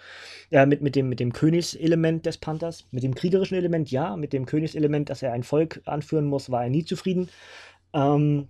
äh, 0.51 0.65
mit, 0.65 0.81
mit, 0.81 0.97
dem, 0.97 1.11
mit 1.11 1.21
dem 1.21 1.35
Königselement 1.35 2.25
des 2.25 2.39
Panthers. 2.39 2.87
Mit 2.93 3.03
dem 3.03 3.15
kriegerischen 3.15 3.59
Element 3.59 3.91
ja, 3.91 4.17
mit 4.17 4.33
dem 4.33 4.47
Königselement, 4.47 5.11
dass 5.11 5.23
er 5.23 5.33
ein 5.33 5.43
Volk 5.43 5.83
anführen 5.85 6.25
muss, 6.25 6.51
war 6.51 6.65
er 6.65 6.71
nie 6.71 6.85
zufrieden. 6.85 7.29
Ähm, 7.93 8.49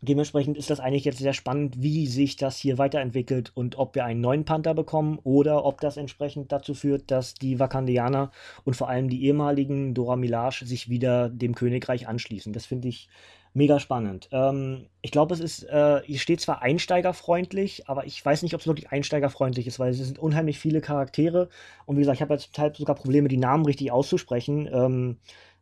Dementsprechend 0.00 0.56
ist 0.56 0.70
das 0.70 0.80
eigentlich 0.80 1.04
jetzt 1.04 1.18
sehr 1.18 1.32
spannend, 1.32 1.82
wie 1.82 2.06
sich 2.06 2.36
das 2.36 2.56
hier 2.56 2.78
weiterentwickelt 2.78 3.50
und 3.54 3.78
ob 3.78 3.94
wir 3.94 4.04
einen 4.04 4.20
neuen 4.20 4.44
Panther 4.44 4.74
bekommen 4.74 5.18
oder 5.24 5.64
ob 5.64 5.80
das 5.80 5.96
entsprechend 5.96 6.52
dazu 6.52 6.74
führt, 6.74 7.10
dass 7.10 7.34
die 7.34 7.58
Wakandianer 7.58 8.30
und 8.64 8.74
vor 8.74 8.88
allem 8.88 9.08
die 9.08 9.24
ehemaligen 9.24 9.94
Dora 9.94 10.16
Milaje 10.16 10.64
sich 10.64 10.88
wieder 10.88 11.28
dem 11.28 11.54
Königreich 11.54 12.06
anschließen. 12.06 12.52
Das 12.52 12.66
finde 12.66 12.88
ich 12.88 13.08
mega 13.54 13.80
spannend. 13.80 14.28
Ähm, 14.32 14.86
ich 15.02 15.10
glaube, 15.10 15.34
es 15.34 15.40
ist, 15.40 15.64
äh, 15.64 16.00
hier 16.04 16.18
steht 16.18 16.40
zwar 16.40 16.62
einsteigerfreundlich, 16.62 17.88
aber 17.88 18.06
ich 18.06 18.24
weiß 18.24 18.42
nicht, 18.42 18.54
ob 18.54 18.60
es 18.60 18.66
wirklich 18.66 18.90
einsteigerfreundlich 18.90 19.66
ist, 19.66 19.78
weil 19.78 19.90
es 19.90 19.98
sind 19.98 20.18
unheimlich 20.18 20.58
viele 20.58 20.80
Charaktere 20.80 21.48
und 21.86 21.96
wie 21.96 22.00
gesagt, 22.00 22.16
ich 22.16 22.22
habe 22.22 22.34
ja 22.34 22.38
zum 22.38 22.52
Teil 22.52 22.74
sogar 22.74 22.94
Probleme, 22.94 23.28
die 23.28 23.36
Namen 23.36 23.64
richtig 23.64 23.90
auszusprechen. 23.90 24.68
Ähm, 24.72 25.16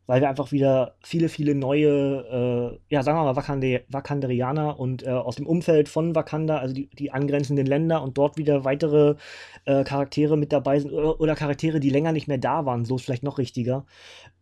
weil 0.07 0.21
wir 0.21 0.29
einfach 0.29 0.51
wieder 0.51 0.95
viele, 1.01 1.29
viele 1.29 1.53
neue, 1.53 2.79
äh, 2.89 2.93
ja, 2.93 3.03
sagen 3.03 3.19
wir 3.19 3.25
mal, 3.25 3.35
Wakande 3.35 3.83
Wakanderianer 3.89 4.79
und 4.79 5.05
äh, 5.05 5.09
aus 5.09 5.35
dem 5.35 5.45
Umfeld 5.45 5.89
von 5.89 6.15
Wakanda, 6.15 6.57
also 6.57 6.73
die, 6.73 6.89
die 6.89 7.11
angrenzenden 7.11 7.67
Länder 7.67 8.01
und 8.01 8.17
dort 8.17 8.37
wieder 8.37 8.63
weitere 8.63 9.15
äh, 9.65 9.83
Charaktere 9.83 10.37
mit 10.37 10.53
dabei 10.53 10.79
sind 10.79 10.93
oder, 10.93 11.19
oder, 11.19 11.35
Charaktere, 11.35 11.79
die 11.79 11.89
länger 11.89 12.13
nicht 12.13 12.27
mehr 12.27 12.37
da 12.37 12.65
waren, 12.65 12.85
so 12.85 12.95
ist 12.95 13.05
vielleicht 13.05 13.23
noch 13.23 13.37
richtiger. 13.37 13.85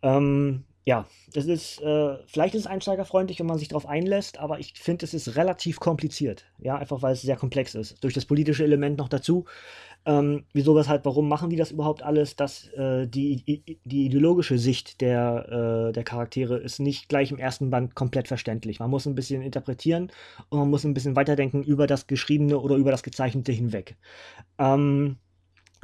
Ähm, 0.04 0.64
ja, 0.86 1.08
das 1.34 1.48
ist, 1.48 1.82
äh, 1.82 2.16
vielleicht 2.28 2.54
ist 2.54 2.62
es 2.62 2.68
einsteigerfreundlich, 2.68 3.40
wenn 3.40 3.48
man 3.48 3.58
sich 3.58 3.70
darauf 3.70 3.88
einlässt, 3.88 4.38
aber 4.38 4.60
ich 4.60 4.74
finde, 4.76 5.06
es 5.06 5.16
ist 5.16 5.36
relativ 5.36 5.80
kompliziert. 5.80 6.46
Ja, 6.60 6.78
einfach 6.78 7.02
weil 7.02 7.14
es 7.14 7.24
sehr 7.24 7.38
komplex 7.38 7.74
ist. 7.74 8.04
Durch 8.04 8.14
das 8.14 8.26
politische 8.26 8.64
Element 8.64 9.00
noch 9.00 9.10
dazu. 9.10 9.46
Ähm, 10.06 10.46
wieso, 10.54 10.76
weshalb, 10.76 11.04
warum 11.06 11.28
machen 11.28 11.50
die 11.50 11.56
das 11.56 11.72
überhaupt 11.72 12.04
alles? 12.04 12.36
Dass 12.36 12.68
äh, 12.74 13.08
die, 13.08 13.64
die 13.84 14.06
ideologische 14.06 14.60
Sicht 14.60 15.02
der, 15.02 15.88
äh, 15.90 15.92
der 15.92 16.04
Charaktere 16.04 16.58
ist 16.58 16.80
nicht 16.80 17.10
gleich 17.10 17.32
im 17.32 17.40
ersten 17.40 17.72
Band 17.72 17.96
komplett 17.96 18.28
verständlich. 18.28 18.80
Man 18.80 18.92
muss 18.92 19.08
ein 19.08 19.16
bisschen 19.16 19.42
interpretieren 19.42 20.12
und 20.50 20.60
man 20.60 20.70
muss 20.70 20.84
ein 20.84 20.94
bisschen 20.94 21.16
weiterdenken 21.16 21.64
über 21.64 21.88
das 21.88 22.06
Geschriebene 22.06 22.60
oder 22.60 22.76
über 22.76 22.92
das 22.92 23.02
Gezeichnete 23.02 23.52
hinweg. 23.52 23.96
Ähm, 24.60 25.18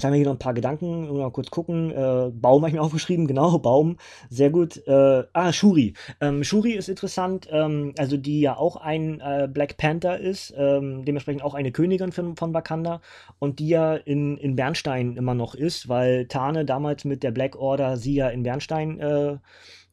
haben 0.03 0.13
wir 0.13 0.17
hier 0.17 0.25
noch 0.25 0.36
ein 0.36 0.39
paar 0.39 0.53
Gedanken, 0.53 1.17
mal 1.17 1.31
kurz 1.31 1.50
gucken. 1.50 1.91
Äh, 1.91 2.31
Baum 2.34 2.62
habe 2.62 2.70
ich 2.70 2.74
mir 2.74 2.81
aufgeschrieben, 2.84 3.27
genau, 3.27 3.58
Baum, 3.60 3.98
sehr 4.29 4.50
gut. 4.50 4.86
Äh, 4.88 5.24
ah, 5.34 5.53
Shuri. 5.53 5.93
Ähm, 6.20 6.43
Shuri 6.43 6.74
ist 6.74 6.89
interessant, 6.89 7.48
ähm, 7.51 7.93
also 7.98 8.17
die 8.17 8.41
ja 8.41 8.58
auch 8.58 8.75
ein 8.77 9.20
äh, 9.20 9.48
Black 9.51 9.77
Panther 9.77 10.20
ist, 10.20 10.53
ähm, 10.58 11.05
dementsprechend 11.05 11.43
auch 11.43 11.53
eine 11.53 11.72
Königin 11.72 12.12
von, 12.12 12.36
von 12.36 12.53
Wakanda 12.53 13.01
und 13.39 13.60
die 13.60 13.70
ja 13.70 13.96
in, 13.96 14.38
in 14.38 14.55
Bernstein 14.55 15.15
immer 15.15 15.34
noch 15.34 15.55
ist, 15.55 15.89
weil 15.89 16.27
Tane 16.27 16.65
damals 16.65 17.05
mit 17.05 17.24
der 17.24 17.31
Black 17.31 17.55
Order 17.55 17.98
sie 17.98 18.15
ja 18.15 18.29
in 18.29 18.43
Bernstein 18.43 19.00
äh, 19.00 19.38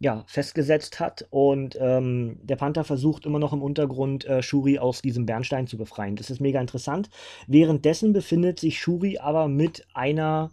ja, 0.00 0.24
festgesetzt 0.26 1.00
hat. 1.00 1.26
Und 1.30 1.76
ähm, 1.80 2.38
der 2.42 2.56
Panther 2.56 2.84
versucht 2.84 3.26
immer 3.26 3.38
noch 3.38 3.52
im 3.52 3.62
Untergrund 3.62 4.24
äh, 4.26 4.42
Shuri 4.42 4.78
aus 4.78 5.02
diesem 5.02 5.26
Bernstein 5.26 5.66
zu 5.66 5.76
befreien. 5.76 6.16
Das 6.16 6.30
ist 6.30 6.40
mega 6.40 6.60
interessant. 6.60 7.10
Währenddessen 7.46 8.12
befindet 8.12 8.60
sich 8.60 8.78
Shuri 8.80 9.18
aber 9.18 9.48
mit 9.48 9.86
einer 9.94 10.50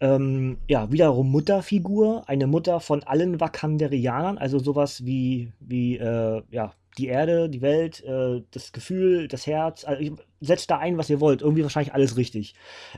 ähm, 0.00 0.58
ja, 0.68 0.90
wiederum 0.90 1.30
Mutterfigur, 1.30 2.28
eine 2.28 2.46
Mutter 2.46 2.80
von 2.80 3.02
allen 3.04 3.40
Wakanderianern, 3.40 4.38
also 4.38 4.58
sowas 4.58 5.04
wie, 5.04 5.52
wie 5.60 5.96
äh, 5.96 6.42
ja, 6.50 6.72
die 6.98 7.08
Erde, 7.08 7.48
die 7.48 7.62
Welt, 7.62 8.04
äh, 8.04 8.42
das 8.50 8.72
Gefühl, 8.72 9.28
das 9.28 9.46
Herz. 9.46 9.84
Also 9.84 10.16
setzt 10.40 10.70
da 10.70 10.78
ein, 10.78 10.98
was 10.98 11.10
ihr 11.10 11.20
wollt. 11.20 11.42
Irgendwie 11.42 11.62
wahrscheinlich 11.62 11.94
alles 11.94 12.16
richtig. 12.16 12.54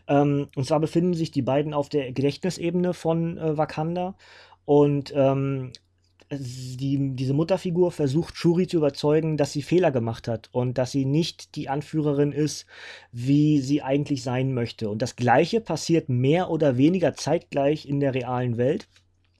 Ähm, 0.08 0.48
und 0.54 0.66
zwar 0.66 0.80
befinden 0.80 1.14
sich 1.14 1.30
die 1.30 1.42
beiden 1.42 1.72
auf 1.72 1.88
der 1.88 2.12
Gedächtnisebene 2.12 2.92
von 2.92 3.38
äh, 3.38 3.56
Wakanda. 3.56 4.16
Und 4.64 5.12
ähm, 5.14 5.72
die, 6.30 7.14
diese 7.14 7.34
Mutterfigur 7.34 7.92
versucht 7.92 8.36
Shuri 8.36 8.66
zu 8.66 8.78
überzeugen, 8.78 9.36
dass 9.36 9.52
sie 9.52 9.62
Fehler 9.62 9.90
gemacht 9.90 10.28
hat 10.28 10.48
und 10.52 10.78
dass 10.78 10.90
sie 10.90 11.04
nicht 11.04 11.54
die 11.54 11.68
Anführerin 11.68 12.32
ist, 12.32 12.66
wie 13.12 13.60
sie 13.60 13.82
eigentlich 13.82 14.22
sein 14.22 14.52
möchte. 14.52 14.88
Und 14.88 15.02
das 15.02 15.16
Gleiche 15.16 15.60
passiert 15.60 16.08
mehr 16.08 16.50
oder 16.50 16.76
weniger 16.76 17.14
zeitgleich 17.14 17.86
in 17.86 18.00
der 18.00 18.14
realen 18.14 18.56
Welt. 18.56 18.88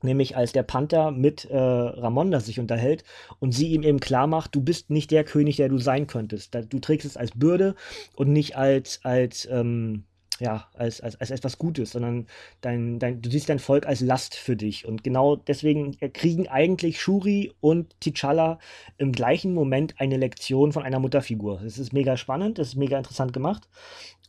Nämlich 0.02 0.36
als 0.36 0.52
der 0.52 0.62
Panther 0.62 1.10
mit 1.10 1.46
äh, 1.46 1.56
Ramonda 1.56 2.38
sich 2.40 2.60
unterhält 2.60 3.02
und 3.40 3.52
sie 3.52 3.68
ihm 3.68 3.82
eben 3.82 3.98
klar 3.98 4.26
macht, 4.26 4.54
du 4.54 4.60
bist 4.60 4.90
nicht 4.90 5.10
der 5.10 5.24
König, 5.24 5.56
der 5.56 5.68
du 5.68 5.78
sein 5.78 6.06
könntest. 6.06 6.54
Du 6.68 6.78
trägst 6.78 7.06
es 7.06 7.16
als 7.16 7.32
Bürde 7.32 7.74
und 8.14 8.30
nicht 8.30 8.56
als, 8.56 9.00
als 9.02 9.48
ähm, 9.50 10.04
ja, 10.40 10.68
als, 10.74 11.00
als, 11.00 11.20
als 11.20 11.30
etwas 11.30 11.58
Gutes, 11.58 11.92
sondern 11.92 12.26
dein, 12.60 12.98
dein, 12.98 13.22
du 13.22 13.30
siehst 13.30 13.48
dein 13.48 13.58
Volk 13.58 13.86
als 13.86 14.00
Last 14.00 14.34
für 14.34 14.56
dich. 14.56 14.86
Und 14.86 15.04
genau 15.04 15.36
deswegen 15.36 15.96
kriegen 16.12 16.48
eigentlich 16.48 17.00
Shuri 17.00 17.52
und 17.60 17.94
T'Challa 18.02 18.58
im 18.98 19.12
gleichen 19.12 19.54
Moment 19.54 19.94
eine 19.98 20.16
Lektion 20.16 20.72
von 20.72 20.82
einer 20.82 20.98
Mutterfigur. 20.98 21.60
Das 21.62 21.78
ist 21.78 21.92
mega 21.92 22.16
spannend, 22.16 22.58
das 22.58 22.68
ist 22.68 22.76
mega 22.76 22.98
interessant 22.98 23.32
gemacht. 23.32 23.68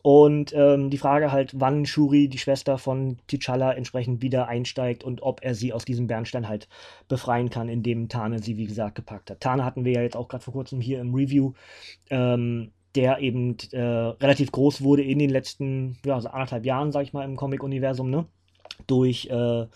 Und 0.04 0.54
ähm, 0.56 0.90
die 0.90 0.98
Frage 0.98 1.32
halt, 1.32 1.52
wann 1.60 1.86
Shuri, 1.86 2.30
die 2.30 2.38
Schwester 2.38 2.78
von 2.78 3.18
T'Challa, 3.30 3.72
entsprechend 3.72 4.22
wieder 4.22 4.48
einsteigt 4.48 5.04
und 5.04 5.22
ob 5.22 5.44
er 5.44 5.54
sie 5.54 5.74
aus 5.74 5.86
diesem 5.86 6.08
Bernstein 6.08 6.48
halt 6.48 6.70
befreien 7.08 7.50
kann, 7.50 7.68
indem 7.68 8.08
Tane 8.08 8.40
sie, 8.40 8.58
wie 8.58 8.68
gesagt, 8.68 8.96
gepackt 8.96 9.30
hat. 9.32 9.42
Tane 9.42 9.66
hatten 9.66 9.84
wir 9.84 9.94
ja 9.94 10.02
jetzt 10.02 10.16
auch 10.16 10.28
gerade 10.28 10.44
vor 10.44 10.54
kurzem 10.54 10.80
hier 10.80 11.02
im 11.02 11.14
Review. 11.14 11.54
Ähm, 12.10 12.72
der 12.98 13.20
eben 13.20 13.56
äh, 13.72 13.80
relativ 13.80 14.51
groß 14.51 14.82
wurde 14.82 15.04
in 15.04 15.20
den 15.20 15.30
letzten, 15.30 15.98
ja, 16.06 16.20
so 16.20 16.30
anderthalb 16.30 16.66
Jahren, 16.66 16.92
sag 16.92 17.04
ich 17.04 17.13
mal, 17.13 17.24
im 17.24 17.36
Comic-Universum, 17.36 18.10
ne? 18.10 18.25
Durch 18.88 19.27
äh, 19.27 19.68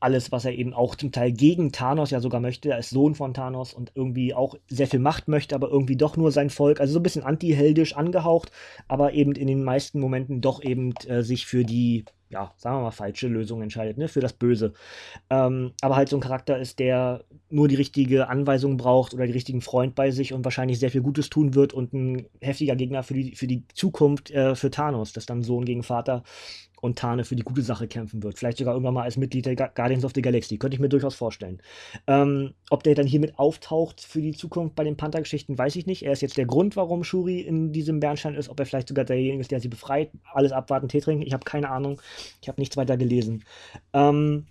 alles, 0.00 0.32
was 0.32 0.44
er 0.44 0.52
eben 0.52 0.74
auch 0.74 0.96
zum 0.96 1.12
Teil 1.12 1.32
gegen 1.32 1.70
Thanos 1.70 2.10
ja 2.10 2.20
sogar 2.20 2.40
möchte. 2.40 2.70
Ist 2.70 2.90
Sohn 2.90 3.14
von 3.14 3.34
Thanos 3.34 3.72
und 3.72 3.92
irgendwie 3.94 4.34
auch 4.34 4.56
sehr 4.68 4.88
viel 4.88 4.98
Macht 4.98 5.28
möchte, 5.28 5.54
aber 5.54 5.68
irgendwie 5.68 5.96
doch 5.96 6.16
nur 6.16 6.32
sein 6.32 6.50
Volk. 6.50 6.80
Also 6.80 6.94
so 6.94 6.98
ein 6.98 7.04
bisschen 7.04 7.22
anti-heldisch 7.22 7.94
angehaucht, 7.94 8.50
aber 8.88 9.12
eben 9.12 9.32
in 9.32 9.46
den 9.46 9.62
meisten 9.62 10.00
Momenten 10.00 10.40
doch 10.40 10.62
eben 10.62 10.94
äh, 11.06 11.22
sich 11.22 11.46
für 11.46 11.64
die 11.64 12.04
ja, 12.32 12.52
sagen 12.56 12.78
wir 12.78 12.82
mal, 12.82 12.90
falsche 12.90 13.28
Lösung 13.28 13.62
entscheidet, 13.62 13.98
ne, 13.98 14.08
für 14.08 14.20
das 14.20 14.32
Böse. 14.32 14.72
Ähm, 15.30 15.72
aber 15.82 15.96
halt 15.96 16.08
so 16.08 16.16
ein 16.16 16.20
Charakter 16.20 16.58
ist, 16.58 16.78
der 16.78 17.24
nur 17.50 17.68
die 17.68 17.74
richtige 17.74 18.28
Anweisung 18.28 18.78
braucht 18.78 19.12
oder 19.12 19.26
die 19.26 19.32
richtigen 19.32 19.60
Freund 19.60 19.94
bei 19.94 20.10
sich 20.10 20.32
und 20.32 20.44
wahrscheinlich 20.44 20.78
sehr 20.78 20.90
viel 20.90 21.02
Gutes 21.02 21.28
tun 21.28 21.54
wird 21.54 21.74
und 21.74 21.92
ein 21.92 22.26
heftiger 22.40 22.74
Gegner 22.74 23.02
für 23.02 23.14
die, 23.14 23.36
für 23.36 23.46
die 23.46 23.64
Zukunft 23.74 24.30
äh, 24.30 24.54
für 24.54 24.70
Thanos, 24.70 25.12
das 25.12 25.26
dann 25.26 25.42
Sohn 25.42 25.64
gegen 25.66 25.82
Vater 25.82 26.22
und 26.82 26.98
Tane 26.98 27.24
für 27.24 27.36
die 27.36 27.44
gute 27.44 27.62
Sache 27.62 27.86
kämpfen 27.86 28.24
wird. 28.24 28.36
Vielleicht 28.36 28.58
sogar 28.58 28.74
irgendwann 28.74 28.94
mal 28.94 29.04
als 29.04 29.16
Mitglied 29.16 29.46
der 29.46 29.54
Guardians 29.54 30.04
of 30.04 30.10
the 30.16 30.20
Galaxy. 30.20 30.58
Könnte 30.58 30.74
ich 30.74 30.80
mir 30.80 30.88
durchaus 30.88 31.14
vorstellen. 31.14 31.62
Ähm, 32.08 32.54
ob 32.70 32.82
der 32.82 32.96
dann 32.96 33.06
hiermit 33.06 33.38
auftaucht 33.38 34.00
für 34.00 34.20
die 34.20 34.32
Zukunft 34.32 34.74
bei 34.74 34.82
den 34.82 34.96
Panther-Geschichten, 34.96 35.56
weiß 35.56 35.76
ich 35.76 35.86
nicht. 35.86 36.04
Er 36.04 36.12
ist 36.12 36.22
jetzt 36.22 36.36
der 36.36 36.44
Grund, 36.44 36.74
warum 36.74 37.04
Shuri 37.04 37.40
in 37.40 37.72
diesem 37.72 38.00
Bernstein 38.00 38.34
ist. 38.34 38.48
Ob 38.48 38.58
er 38.58 38.66
vielleicht 38.66 38.88
sogar 38.88 39.04
derjenige 39.04 39.40
ist, 39.40 39.52
der 39.52 39.60
sie 39.60 39.68
befreit. 39.68 40.10
Alles 40.32 40.50
abwarten, 40.50 40.88
Tee 40.88 41.00
trinken. 41.00 41.24
Ich 41.24 41.32
habe 41.32 41.44
keine 41.44 41.70
Ahnung. 41.70 42.00
Ich 42.40 42.48
habe 42.48 42.60
nichts 42.60 42.76
weiter 42.76 42.96
gelesen. 42.96 43.44
Ähm, 43.92 44.46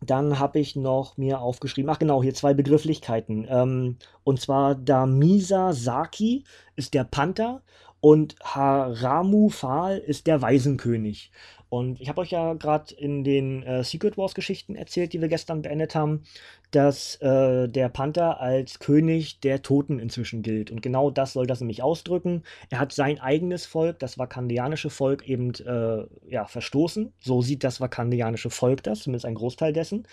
dann 0.00 0.40
habe 0.40 0.58
ich 0.58 0.74
noch 0.74 1.16
mir 1.16 1.40
aufgeschrieben, 1.40 1.90
ach 1.90 2.00
genau, 2.00 2.24
hier 2.24 2.34
zwei 2.34 2.54
Begrifflichkeiten. 2.54 3.46
Ähm, 3.48 3.98
und 4.24 4.40
zwar 4.40 4.74
Damisa 4.74 5.72
Saki 5.72 6.42
ist 6.74 6.94
der 6.94 7.04
Panther 7.04 7.62
und 8.00 8.36
Haramu 8.42 9.48
Fal 9.48 9.98
ist 9.98 10.26
der 10.26 10.40
Waisenkönig. 10.42 11.32
Und 11.70 12.00
ich 12.00 12.08
habe 12.08 12.20
euch 12.22 12.30
ja 12.30 12.54
gerade 12.54 12.94
in 12.94 13.24
den 13.24 13.62
äh, 13.62 13.84
Secret 13.84 14.16
Wars 14.16 14.34
Geschichten 14.34 14.74
erzählt, 14.74 15.12
die 15.12 15.20
wir 15.20 15.28
gestern 15.28 15.62
beendet 15.62 15.94
haben, 15.94 16.24
dass 16.70 17.16
äh, 17.16 17.68
der 17.68 17.88
Panther 17.88 18.40
als 18.40 18.78
König 18.78 19.40
der 19.40 19.62
Toten 19.62 19.98
inzwischen 19.98 20.42
gilt. 20.42 20.70
Und 20.70 20.82
genau 20.82 21.10
das 21.10 21.32
soll 21.32 21.46
das 21.46 21.60
nämlich 21.60 21.82
ausdrücken. 21.82 22.42
Er 22.68 22.78
hat 22.78 22.92
sein 22.92 23.20
eigenes 23.20 23.64
Volk, 23.64 23.98
das 23.98 24.18
vakandianische 24.18 24.90
Volk, 24.90 25.26
eben 25.26 25.54
äh, 25.54 26.06
ja, 26.28 26.44
verstoßen. 26.46 27.12
So 27.20 27.40
sieht 27.40 27.64
das 27.64 27.80
vakandianische 27.80 28.50
Volk 28.50 28.82
das, 28.82 29.00
zumindest 29.00 29.24
ein 29.24 29.34
Großteil 29.34 29.72
dessen. 29.72 30.06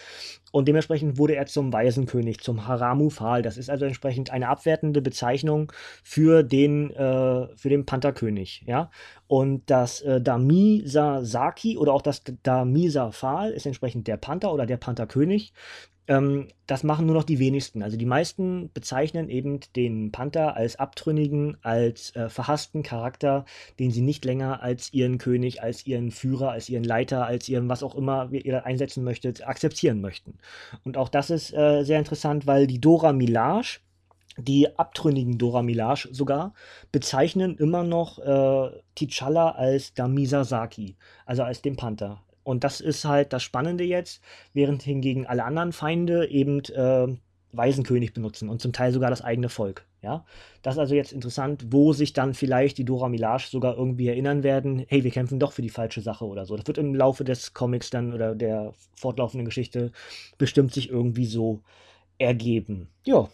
Und 0.52 0.70
dementsprechend 0.70 1.18
wurde 1.18 1.36
er 1.36 1.46
zum 1.48 1.74
Waisenkönig, 1.74 2.40
zum 2.40 2.66
Haramu-Fal. 2.66 3.42
Das 3.42 3.58
ist 3.58 3.70
also 3.70 3.84
entsprechend 3.84 4.32
eine 4.32 4.48
abwertende 4.48 5.02
Bezeichnung 5.02 5.72
für 6.04 6.44
den, 6.44 6.92
äh, 6.92 7.48
für 7.58 7.70
den 7.70 7.86
Pantherkönig. 7.86 8.64
Ja? 8.66 8.90
Und 9.28 9.70
das 9.70 10.02
äh, 10.02 10.22
Damisa 10.22 11.26
Saki 11.26 11.78
oder 11.78 11.94
auch 11.94 12.02
das 12.02 12.24
Damisa 12.44 13.12
Pfahl 13.12 13.52
ist 13.52 13.66
entsprechend 13.66 14.08
der 14.08 14.16
Panther 14.18 14.54
oder 14.54 14.66
der 14.66 14.78
Pantherkönig. 14.78 15.52
Ähm, 16.08 16.50
das 16.68 16.84
machen 16.84 17.06
nur 17.06 17.16
noch 17.16 17.24
die 17.24 17.40
wenigsten. 17.40 17.82
Also 17.82 17.98
die 17.98 18.06
meisten 18.06 18.70
bezeichnen 18.74 19.30
eben 19.30 19.60
den 19.76 20.12
Panther 20.12 20.56
als 20.56 20.78
abtrünnigen, 20.78 21.58
als 21.62 22.16
äh, 22.16 22.30
verhassten 22.30 22.84
Charakter, 22.84 23.46
den 23.80 23.92
sie 23.92 24.02
nicht 24.02 24.26
länger 24.26 24.62
als 24.62 24.94
ihren 24.94 25.18
König, 25.18 25.64
als 25.64 25.86
ihren 25.86 26.12
Führer, 26.12 26.52
als 26.52 26.70
ihren 26.70 26.84
Leiter, 26.84 27.26
als 27.26 27.50
ihren 27.50 27.70
was 27.70 27.84
auch 27.84 27.96
immer 27.96 28.32
ihr 28.32 28.66
einsetzen 28.66 29.04
möchtet, 29.04 29.48
akzeptieren 29.48 30.02
möchten. 30.02 30.38
Und 30.84 30.98
auch 30.98 31.10
das 31.10 31.30
ist 31.30 31.54
äh, 31.54 31.84
sehr 31.84 32.00
interessant, 32.00 32.46
weil 32.48 32.68
die 32.68 32.82
Dora 32.82 33.12
Milaje, 33.14 33.80
die 34.38 34.78
abtrünnigen 34.78 35.38
Dora 35.38 35.64
Milaje 35.64 36.08
sogar, 36.12 36.54
bezeichnen 36.92 37.58
immer 37.58 37.84
noch 37.84 38.20
äh, 38.20 38.82
T'Challa 38.98 39.52
als 39.56 39.94
Damisa 39.94 40.44
Saki, 40.44 40.98
also 41.26 41.44
als 41.44 41.62
den 41.62 41.76
Panther. 41.76 42.25
Und 42.46 42.64
das 42.64 42.80
ist 42.80 43.04
halt 43.04 43.34
das 43.34 43.44
Spannende 43.44 43.84
jetzt, 43.84 44.22
während 44.54 44.84
hingegen 44.84 45.25
alle 45.25 45.44
anderen 45.44 45.74
Feinde 45.74 46.30
eben 46.30 46.60
äh, 46.66 47.08
Waisenkönig 47.52 48.14
benutzen 48.14 48.50
und 48.50 48.62
zum 48.62 48.72
Teil 48.72 48.92
sogar 48.92 49.10
das 49.10 49.24
eigene 49.24 49.50
Volk. 49.50 49.86
Ja, 50.04 50.24
das 50.62 50.75
ist 50.75 50.80
also 50.80 50.94
jetzt 50.94 51.12
interessant, 51.12 51.66
wo 51.72 51.92
sich 51.92 52.14
dann 52.14 52.36
vielleicht 52.36 52.78
die 52.78 52.86
Dora 52.86 53.10
Milaje 53.10 53.48
sogar 53.50 53.75
irgendwie 53.75 54.08
erinnern 54.08 54.44
werden, 54.44 54.86
hey, 54.88 55.04
wir 55.04 55.10
kämpfen 55.10 55.40
doch 55.40 55.52
für 55.52 55.64
die 55.64 55.70
falsche 55.70 56.02
Sache 56.02 56.25
oder 56.25 56.46
so. 56.46 56.56
Das 56.56 56.68
wird 56.68 56.78
im 56.78 56.94
Laufe 56.94 57.24
des 57.24 57.56
Comics 57.56 57.90
dann 57.90 58.14
oder 58.14 58.36
der 58.36 58.74
fortlaufenden 58.96 59.46
Geschichte 59.46 59.92
bestimmt 60.38 60.72
sich 60.72 60.92
irgendwie 60.92 61.25
so 61.25 61.62
ergeben. 62.20 62.90
Ja, 63.04 63.30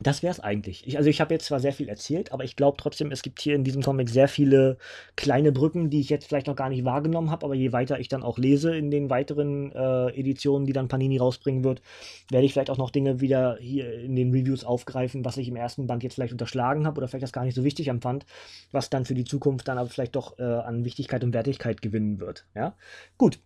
das 0.00 0.22
wäre 0.22 0.30
es 0.30 0.40
eigentlich. 0.40 0.86
Ich, 0.86 0.96
also 0.96 1.10
ich 1.10 1.20
habe 1.20 1.34
jetzt 1.34 1.46
zwar 1.46 1.60
sehr 1.60 1.72
viel 1.72 1.88
erzählt, 1.88 2.32
aber 2.32 2.44
ich 2.44 2.56
glaube 2.56 2.76
trotzdem, 2.76 3.10
es 3.10 3.22
gibt 3.22 3.40
hier 3.40 3.54
in 3.54 3.64
diesem 3.64 3.82
Comic 3.82 4.08
sehr 4.08 4.28
viele 4.28 4.78
kleine 5.16 5.50
Brücken, 5.50 5.90
die 5.90 6.00
ich 6.00 6.08
jetzt 6.08 6.26
vielleicht 6.26 6.46
noch 6.46 6.56
gar 6.56 6.68
nicht 6.68 6.84
wahrgenommen 6.84 7.30
habe, 7.30 7.44
aber 7.44 7.54
je 7.54 7.72
weiter 7.72 7.98
ich 7.98 8.08
dann 8.08 8.22
auch 8.22 8.38
lese 8.38 8.76
in 8.76 8.90
den 8.90 9.10
weiteren 9.10 9.72
äh, 9.72 10.08
Editionen, 10.10 10.66
die 10.66 10.72
dann 10.72 10.88
Panini 10.88 11.18
rausbringen 11.18 11.64
wird, 11.64 11.82
werde 12.30 12.46
ich 12.46 12.52
vielleicht 12.52 12.70
auch 12.70 12.78
noch 12.78 12.90
Dinge 12.90 13.20
wieder 13.20 13.58
hier 13.60 13.92
in 13.92 14.14
den 14.14 14.30
Reviews 14.30 14.64
aufgreifen, 14.64 15.24
was 15.24 15.36
ich 15.36 15.48
im 15.48 15.56
ersten 15.56 15.86
Band 15.86 16.02
jetzt 16.02 16.14
vielleicht 16.14 16.32
unterschlagen 16.32 16.86
habe 16.86 16.98
oder 16.98 17.08
vielleicht 17.08 17.24
das 17.24 17.32
gar 17.32 17.44
nicht 17.44 17.54
so 17.54 17.64
wichtig 17.64 17.88
empfand, 17.88 18.24
was 18.70 18.90
dann 18.90 19.04
für 19.04 19.14
die 19.14 19.24
Zukunft 19.24 19.66
dann 19.66 19.78
aber 19.78 19.88
vielleicht 19.88 20.14
doch 20.14 20.38
äh, 20.38 20.42
an 20.42 20.84
Wichtigkeit 20.84 21.24
und 21.24 21.34
Wertigkeit 21.34 21.82
gewinnen 21.82 22.20
wird. 22.20 22.46
Ja, 22.54 22.76
gut 23.16 23.40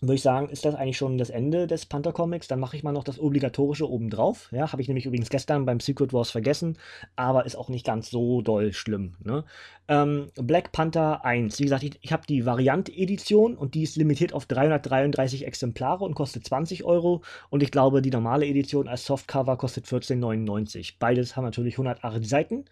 würde 0.00 0.14
ich 0.14 0.22
sagen, 0.22 0.48
ist 0.48 0.64
das 0.64 0.74
eigentlich 0.74 0.98
schon 0.98 1.16
das 1.16 1.30
Ende 1.30 1.66
des 1.66 1.86
Panther 1.86 2.12
Comics. 2.12 2.48
Dann 2.48 2.60
mache 2.60 2.76
ich 2.76 2.82
mal 2.82 2.92
noch 2.92 3.04
das 3.04 3.18
obligatorische 3.18 3.88
obendrauf. 3.88 4.48
Ja, 4.52 4.70
habe 4.70 4.82
ich 4.82 4.88
nämlich 4.88 5.06
übrigens 5.06 5.30
gestern 5.30 5.64
beim 5.64 5.80
Secret 5.80 6.12
Wars 6.12 6.30
vergessen, 6.30 6.76
aber 7.16 7.46
ist 7.46 7.56
auch 7.56 7.68
nicht 7.68 7.86
ganz 7.86 8.10
so 8.10 8.42
doll 8.42 8.72
schlimm. 8.72 9.14
Ne? 9.24 9.44
Ähm, 9.88 10.30
Black 10.36 10.72
Panther 10.72 11.24
1. 11.24 11.58
Wie 11.58 11.64
gesagt, 11.64 11.82
ich, 11.82 11.98
ich 12.02 12.12
habe 12.12 12.26
die 12.28 12.44
Variant-Edition 12.44 13.56
und 13.56 13.74
die 13.74 13.84
ist 13.84 13.96
limitiert 13.96 14.32
auf 14.32 14.46
333 14.46 15.46
Exemplare 15.46 16.04
und 16.04 16.14
kostet 16.14 16.44
20 16.44 16.84
Euro. 16.84 17.22
Und 17.48 17.62
ich 17.62 17.70
glaube, 17.70 18.02
die 18.02 18.10
normale 18.10 18.46
Edition 18.46 18.88
als 18.88 19.06
Softcover 19.06 19.56
kostet 19.56 19.86
14,99. 19.86 20.94
Beides 20.98 21.36
haben 21.36 21.44
natürlich 21.44 21.74
108 21.74 22.26
Seiten. 22.26 22.64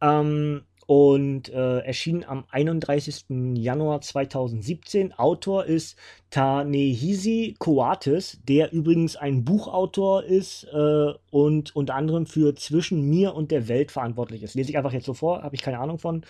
Ähm, 0.00 0.62
und 0.86 1.48
äh, 1.48 1.80
erschien 1.80 2.24
am 2.24 2.44
31. 2.48 3.26
Januar 3.56 4.00
2017. 4.00 5.12
Autor 5.12 5.64
ist 5.64 5.98
Tanehisi 6.30 7.54
Coates, 7.58 8.38
der 8.46 8.72
übrigens 8.72 9.16
ein 9.16 9.44
Buchautor 9.44 10.24
ist 10.24 10.64
äh, 10.64 11.12
und 11.30 11.74
unter 11.76 11.94
anderem 11.94 12.26
für 12.26 12.54
Zwischen 12.54 13.08
mir 13.08 13.34
und 13.34 13.50
der 13.50 13.68
Welt 13.68 13.90
verantwortlich 13.90 14.42
ist. 14.42 14.54
Lese 14.54 14.70
ich 14.70 14.76
einfach 14.76 14.92
jetzt 14.92 15.06
so 15.06 15.14
vor, 15.14 15.42
habe 15.42 15.54
ich 15.54 15.62
keine 15.62 15.78
Ahnung 15.78 15.98
von. 15.98 16.24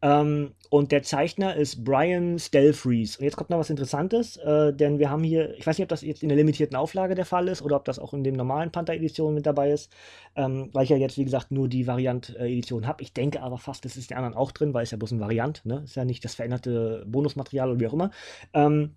Ähm, 0.00 0.52
und 0.70 0.92
der 0.92 1.02
Zeichner 1.02 1.56
ist 1.56 1.84
Brian 1.84 2.38
Stelfreeze. 2.38 3.18
Und 3.18 3.24
jetzt 3.24 3.36
kommt 3.36 3.50
noch 3.50 3.58
was 3.58 3.70
Interessantes, 3.70 4.36
äh, 4.38 4.72
denn 4.72 4.98
wir 4.98 5.10
haben 5.10 5.24
hier, 5.24 5.54
ich 5.58 5.66
weiß 5.66 5.76
nicht, 5.76 5.84
ob 5.84 5.90
das 5.90 6.02
jetzt 6.02 6.22
in 6.22 6.28
der 6.28 6.38
limitierten 6.38 6.76
Auflage 6.76 7.14
der 7.14 7.26
Fall 7.26 7.48
ist 7.48 7.62
oder 7.62 7.76
ob 7.76 7.84
das 7.84 7.98
auch 7.98 8.14
in 8.14 8.24
den 8.24 8.36
normalen 8.36 8.70
Panther-Editionen 8.70 9.34
mit 9.34 9.46
dabei 9.46 9.72
ist, 9.72 9.92
ähm, 10.36 10.70
weil 10.72 10.84
ich 10.84 10.90
ja 10.90 10.96
jetzt, 10.96 11.18
wie 11.18 11.24
gesagt, 11.24 11.50
nur 11.50 11.68
die 11.68 11.86
Variant-Edition 11.86 12.86
habe. 12.86 13.02
Ich 13.02 13.12
denke 13.12 13.42
aber 13.42 13.58
fast, 13.58 13.84
es 13.84 13.96
ist 13.96 14.10
der 14.10 14.18
anderen 14.18 14.34
auch 14.34 14.52
drin, 14.52 14.72
weil 14.72 14.84
es 14.84 14.92
ja 14.92 14.96
bloß 14.98 15.10
ein 15.10 15.20
Variant, 15.20 15.64
ne? 15.64 15.82
Ist 15.84 15.96
ja 15.96 16.04
nicht 16.04 16.24
das 16.24 16.36
veränderte 16.36 17.04
Bonusmaterial 17.06 17.70
oder 17.70 17.80
wie 17.80 17.86
auch 17.88 17.92
immer. 17.92 18.10
Ähm, 18.54 18.94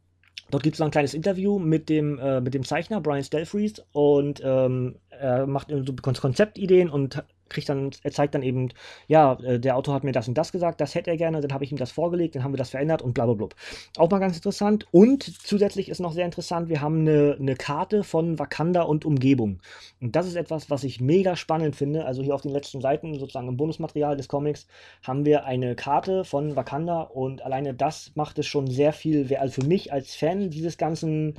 Dort 0.52 0.64
gibt 0.64 0.76
es 0.76 0.80
noch 0.80 0.88
ein 0.88 0.92
kleines 0.92 1.14
Interview 1.14 1.60
mit 1.60 1.90
dem, 1.90 2.20
äh, 2.20 2.40
mit 2.40 2.54
dem 2.54 2.64
Zeichner 2.64 3.02
Brian 3.02 3.24
Stelfreeze 3.24 3.84
und 3.92 4.42
ähm, 4.44 4.96
er 5.10 5.48
macht 5.48 5.70
so 5.70 5.94
Konzeptideen 5.94 6.90
und 6.90 7.24
kriegt 7.50 7.70
dann, 7.70 7.92
er 8.04 8.12
zeigt 8.12 8.36
dann 8.36 8.44
eben, 8.44 8.70
ja, 9.08 9.34
äh, 9.44 9.60
der 9.60 9.76
Autor 9.78 9.94
hat 9.94 10.04
mir 10.04 10.12
das 10.12 10.28
und 10.28 10.38
das 10.38 10.52
gesagt, 10.52 10.82
das 10.82 10.96
hätte 10.96 11.12
er 11.12 11.18
gerne, 11.18 11.42
dann 11.42 11.54
habe 11.54 11.64
ich 11.64 11.72
ihm 11.72 11.78
das 11.78 11.92
vorgelegt, 11.92 12.36
dann 12.36 12.44
haben 12.44 12.54
wir 12.54 12.58
das 12.58 12.70
verändert 12.70 13.02
und 13.02 13.14
bla 13.14 13.26
bla 13.26 13.34
bla. 13.36 13.48
Auch 13.98 14.10
mal 14.10 14.20
ganz 14.20 14.36
interessant. 14.36 14.88
Und 14.92 15.24
zusätzlich 15.24 15.90
ist 15.90 16.00
noch 16.00 16.14
sehr 16.14 16.26
interessant, 16.26 16.70
wir 16.70 16.82
haben 16.82 17.02
eine, 17.02 17.38
eine 17.40 17.56
Karte 17.56 18.04
von 18.04 18.40
Wakanda 18.40 18.84
und 18.84 19.06
Umgebung. 19.06 19.60
Und 20.02 20.16
das 20.16 20.28
ist 20.28 20.36
etwas, 20.36 20.70
was 20.70 20.84
ich 20.84 21.02
mega 21.02 21.36
spannend 21.36 21.76
finde. 21.76 22.06
Also 22.06 22.24
hier 22.24 22.36
auf 22.36 22.42
den 22.42 22.52
letzten 22.52 22.82
Seiten, 22.82 23.18
sozusagen 23.20 23.48
im 23.48 23.58
Bonusmaterial 23.58 24.18
des 24.18 24.28
Comics, 24.28 24.68
haben 25.04 25.26
wir 25.26 25.46
eine 25.46 25.76
Karte 25.76 26.24
von 26.24 26.56
Wakanda 26.56 27.02
und 27.02 27.44
alleine 27.44 27.74
das 27.74 28.12
macht 28.16 28.40
es 28.40 28.48
schon 28.48 28.68
sehr 28.68 28.94
viel, 28.94 29.34
also 29.36 29.62
für 29.62 29.68
mich 29.68 29.94
als 29.94 30.16
Fan 30.16 30.50
dieses 30.50 30.78
ganzen 30.78 31.36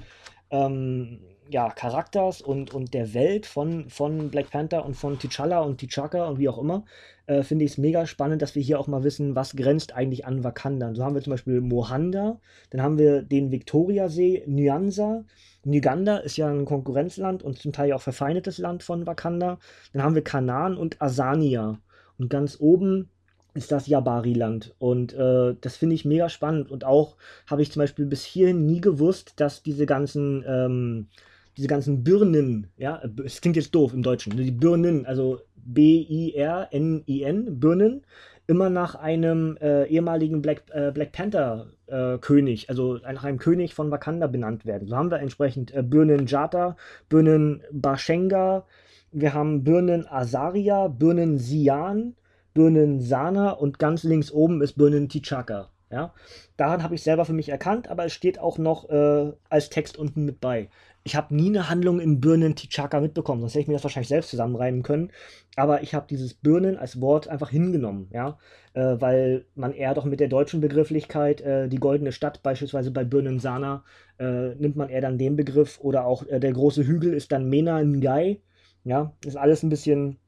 ähm, 0.51 1.21
ja, 1.51 1.71
Charakters 1.71 2.41
und, 2.41 2.75
und 2.75 2.95
der 2.95 3.15
Welt 3.15 3.47
von, 3.47 3.89
von 3.89 4.31
Black 4.31 4.51
Panther 4.51 4.85
und 4.85 4.95
von 4.95 5.19
T'Challa 5.19 5.61
und 5.63 5.81
T'Chaka 5.81 6.29
und 6.29 6.39
wie 6.39 6.49
auch 6.49 6.59
immer, 6.59 6.85
äh, 7.27 7.43
finde 7.43 7.65
ich 7.65 7.73
es 7.73 7.79
mega 7.79 8.07
spannend, 8.07 8.43
dass 8.43 8.55
wir 8.55 8.63
hier 8.63 8.79
auch 8.81 8.87
mal 8.87 9.05
wissen, 9.05 9.35
was 9.35 9.57
grenzt 9.57 9.95
eigentlich 9.95 10.27
an 10.27 10.45
Wakanda. 10.45 10.95
So 10.95 11.05
haben 11.05 11.15
wir 11.15 11.23
zum 11.23 11.33
Beispiel 11.33 11.61
Mohanda, 11.61 12.41
dann 12.71 12.83
haben 12.83 12.99
wir 12.99 13.23
den 13.23 13.51
Victoriasee, 13.51 14.45
Nyanza, 14.47 15.25
Nuganda 15.67 16.19
ist 16.19 16.37
ja 16.37 16.49
ein 16.49 16.65
Konkurrenzland 16.65 17.43
und 17.43 17.59
zum 17.59 17.73
Teil 17.73 17.93
auch 17.93 18.01
verfeindetes 18.01 18.59
Land 18.59 18.85
von 18.85 19.05
Wakanda. 19.05 19.59
Dann 19.93 20.03
haben 20.03 20.15
wir 20.15 20.23
Kanaan 20.23 20.77
und 20.77 21.03
Asania. 21.03 21.81
Und 22.19 22.31
ganz 22.31 22.59
oben 22.61 23.11
ist 23.53 23.73
das 23.73 23.89
Jabari-Land. 23.89 24.77
Und 24.79 25.13
äh, 25.15 25.57
das 25.61 25.77
finde 25.77 25.97
ich 25.97 26.05
mega 26.05 26.29
spannend. 26.29 26.71
Und 26.71 26.85
auch 26.85 27.17
habe 27.49 27.63
ich 27.63 27.73
zum 27.73 27.81
Beispiel 27.81 28.07
bis 28.07 28.25
hierhin 28.25 28.65
nie 28.65 28.81
gewusst, 28.81 29.41
dass 29.41 29.65
diese 29.65 29.87
ganzen 29.87 30.45
ähm, 30.47 31.09
diese 31.57 31.69
ganzen 31.69 32.05
Birnen, 32.05 32.69
ja, 32.77 33.01
es 33.25 33.41
klingt 33.41 33.57
jetzt 33.57 33.75
doof 33.75 33.95
im 33.95 34.03
Deutschen, 34.03 34.35
ne, 34.35 34.43
die 34.43 34.51
Birnen, 34.51 35.07
also 35.07 35.41
B-I-R-N-I-N, 35.57 37.59
Birnen, 37.59 38.03
immer 38.47 38.71
nach 38.71 38.95
einem 38.95 39.57
äh, 39.61 39.87
ehemaligen 39.87 40.43
Black, 40.43 40.65
äh, 40.71 40.93
Black 40.93 41.13
Panther 41.13 41.67
äh, 41.87 42.19
König, 42.19 42.69
also 42.69 42.99
nach 42.99 43.25
einem 43.25 43.39
König 43.39 43.75
von 43.75 43.91
Wakanda 43.91 44.29
benannt 44.29 44.67
werden. 44.67 44.87
So 44.87 44.97
haben 44.97 45.11
wir 45.11 45.19
entsprechend 45.19 45.75
äh, 45.75 45.83
Birnen 45.83 46.27
Jata, 46.27 46.77
Birnen 47.09 47.63
Bashenga, 47.73 48.65
wir 49.13 49.35
haben 49.35 49.65
Birnen 49.65 50.07
Azaria, 50.07 50.89
Birnen 50.89 51.39
Sian, 51.39 52.15
Birnen 52.55 53.01
Sana 53.01 53.51
und 53.51 53.79
ganz 53.79 54.05
links 54.05 54.31
oben 54.31 54.63
ist 54.63 54.75
Birnen 54.75 55.09
T'Chaka. 55.09 55.69
Ja, 55.89 56.13
daran 56.57 56.83
habe 56.83 56.97
ich 56.97 57.03
selber 57.05 57.25
für 57.25 57.33
mich 57.33 57.49
erkannt, 57.49 57.89
aber 57.89 58.05
es 58.05 58.13
steht 58.13 58.41
auch 58.41 58.59
noch 58.59 58.89
äh, 58.91 59.33
als 59.49 59.71
Text 59.71 59.97
unten 59.97 60.25
mit 60.25 60.41
bei. 60.41 60.69
Ich 61.05 61.15
habe 61.15 61.33
nie 61.37 61.47
eine 61.49 61.71
Handlung 61.71 62.01
in 62.01 62.21
Birnen 62.21 62.57
Tichaka 62.57 62.99
mitbekommen, 63.01 63.41
sonst 63.41 63.53
hätte 63.53 63.63
ich 63.63 63.69
mir 63.69 63.75
das 63.75 63.85
wahrscheinlich 63.85 64.09
selbst 64.09 64.31
zusammenreimen 64.31 64.83
können. 64.83 65.13
Aber 65.55 65.83
ich 65.85 65.95
habe 65.95 66.09
dieses 66.11 66.35
Birnen 66.35 66.77
als 66.77 67.01
Wort 67.01 67.29
einfach 67.29 67.51
hingenommen, 67.51 68.09
ja, 68.13 68.37
äh, 68.75 69.01
weil 69.01 69.47
man 69.55 69.73
eher 69.73 69.95
doch 69.95 70.05
mit 70.05 70.19
der 70.19 70.27
deutschen 70.27 70.61
Begrifflichkeit 70.61 71.41
äh, 71.43 71.69
die 71.69 71.79
goldene 71.79 72.11
Stadt 72.11 72.43
beispielsweise 72.43 72.91
bei 72.91 73.05
Birnen 73.05 73.39
Sana 73.39 73.85
äh, 74.19 74.57
nimmt 74.57 74.75
man 74.75 74.89
eher 74.89 75.03
dann 75.03 75.19
den 75.19 75.37
Begriff 75.37 75.79
oder 75.81 76.05
auch 76.05 76.27
äh, 76.27 76.41
der 76.41 76.53
große 76.53 76.85
Hügel 76.85 77.15
ist 77.15 77.31
dann 77.31 77.49
Mena 77.49 77.81
Ngai, 77.85 78.41
ja, 78.83 79.13
ist 79.25 79.37
alles 79.37 79.63
ein 79.63 79.69
bisschen 79.69 80.19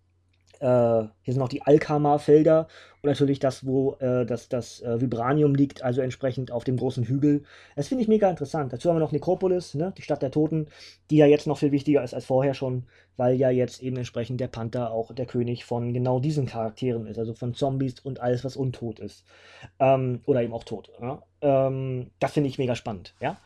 äh, 0.60 1.08
hier 1.22 1.34
sind 1.34 1.38
noch 1.38 1.48
die 1.48 1.62
Alkama-Felder 1.62 2.68
und 3.02 3.08
natürlich 3.08 3.38
das, 3.38 3.64
wo 3.64 3.94
äh, 4.00 4.26
das, 4.26 4.48
das 4.48 4.80
äh, 4.82 5.00
Vibranium 5.00 5.54
liegt, 5.54 5.82
also 5.82 6.00
entsprechend 6.00 6.50
auf 6.50 6.64
dem 6.64 6.76
großen 6.76 7.04
Hügel. 7.04 7.44
Das 7.76 7.88
finde 7.88 8.02
ich 8.02 8.08
mega 8.08 8.28
interessant. 8.28 8.72
Dazu 8.72 8.88
haben 8.88 8.96
wir 8.96 9.00
noch 9.00 9.12
Nekropolis, 9.12 9.74
ne, 9.74 9.92
die 9.96 10.02
Stadt 10.02 10.22
der 10.22 10.30
Toten, 10.30 10.66
die 11.10 11.16
ja 11.16 11.26
jetzt 11.26 11.46
noch 11.46 11.58
viel 11.58 11.72
wichtiger 11.72 12.02
ist 12.02 12.14
als 12.14 12.26
vorher 12.26 12.54
schon, 12.54 12.84
weil 13.16 13.36
ja 13.36 13.50
jetzt 13.50 13.82
eben 13.82 13.96
entsprechend 13.96 14.40
der 14.40 14.48
Panther 14.48 14.90
auch 14.90 15.12
der 15.12 15.26
König 15.26 15.64
von 15.64 15.92
genau 15.92 16.18
diesen 16.20 16.46
Charakteren 16.46 17.06
ist, 17.06 17.18
also 17.18 17.34
von 17.34 17.54
Zombies 17.54 18.00
und 18.00 18.20
alles, 18.20 18.44
was 18.44 18.56
untot 18.56 18.98
ist. 18.98 19.24
Ähm, 19.78 20.20
oder 20.26 20.42
eben 20.42 20.52
auch 20.52 20.64
tot. 20.64 20.90
Ja? 21.00 21.22
Ähm, 21.40 22.10
das 22.18 22.32
finde 22.32 22.48
ich 22.48 22.58
mega 22.58 22.74
spannend, 22.74 23.14
ja. 23.20 23.38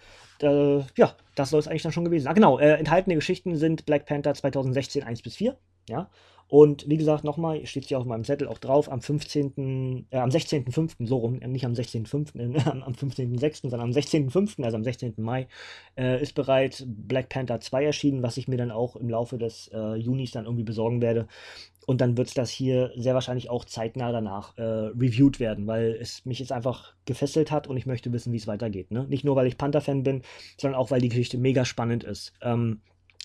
Äh, 0.43 0.81
ja, 0.97 1.15
das 1.35 1.51
soll 1.51 1.61
es 1.61 1.69
eigentlich 1.69 1.83
dann 1.83 1.93
schon 1.93 2.05
gewesen 2.05 2.25
sein. 2.25 2.33
Ah, 2.33 2.35
genau, 2.35 2.59
äh, 2.59 2.75
enthaltene 2.75 3.15
Geschichten 3.15 3.57
sind 3.57 3.87
Black 3.87 4.07
Panther 4.07 4.35
2016 4.35 5.03
1 5.03 5.23
bis 5.23 5.37
4. 5.37 5.57
Ja. 5.89 6.11
Und 6.53 6.87
wie 6.87 6.99
gesagt, 6.99 7.25
nochmal, 7.25 7.65
steht 7.65 7.87
hier 7.87 7.99
auf 7.99 8.05
meinem 8.05 8.25
Zettel 8.25 8.47
auch 8.47 8.59
drauf, 8.59 8.93
am 8.93 9.01
15., 9.01 10.05
äh, 10.11 10.19
am 10.19 10.29
16.05., 10.29 11.07
so 11.07 11.17
rum, 11.17 11.37
nicht 11.37 11.65
am 11.65 11.73
16.05., 11.73 12.39
äh, 12.39 12.61
am 12.69 12.93
15.06., 12.93 13.63
sondern 13.63 13.81
am 13.81 13.91
16.05., 13.93 14.63
also 14.63 14.77
am 14.77 14.85
16. 14.85 15.15
Mai, 15.17 15.49
äh, 15.97 16.21
ist 16.21 16.35
bereits 16.35 16.85
Black 16.87 17.31
Panther 17.31 17.59
2 17.59 17.87
erschienen, 17.87 18.23
was 18.23 18.37
ich 18.37 18.49
mir 18.49 18.59
dann 18.59 18.71
auch 18.71 18.97
im 18.97 19.09
Laufe 19.09 19.39
des 19.39 19.71
äh, 19.73 19.95
Junis 19.95 20.33
dann 20.33 20.45
irgendwie 20.45 20.65
besorgen 20.65 21.01
werde. 21.01 21.27
Und 21.87 22.03
dann 22.03 22.19
wird 22.19 22.37
das 22.37 22.51
hier 22.51 22.93
sehr 22.97 23.15
wahrscheinlich 23.15 23.49
auch 23.49 23.65
zeitnah 23.65 24.13
danach 24.13 24.55
äh, 24.59 24.63
reviewed 24.63 25.41
werden, 25.41 25.67
weil 25.67 25.97
es 25.99 26.27
mich 26.27 26.39
jetzt 26.39 26.53
einfach 26.53 26.93
gefesselt 27.07 27.51
hat 27.51 27.67
und 27.67 27.79
ich 27.79 27.87
möchte 27.87 28.13
wissen, 28.13 28.31
wie 28.31 28.37
es 28.37 28.47
weitergeht. 28.47 28.91
Ne? 28.91 29.07
Nicht 29.09 29.25
nur, 29.25 29.37
weil 29.37 29.47
ich 29.47 29.57
Panther-Fan 29.57 30.03
bin, 30.03 30.21
sondern 30.61 30.79
auch, 30.79 30.91
weil 30.91 31.01
die 31.01 31.09
Geschichte 31.09 31.39
mega 31.39 31.65
spannend 31.65 32.05
ist. 32.05 32.35
Ähm, 32.43 32.83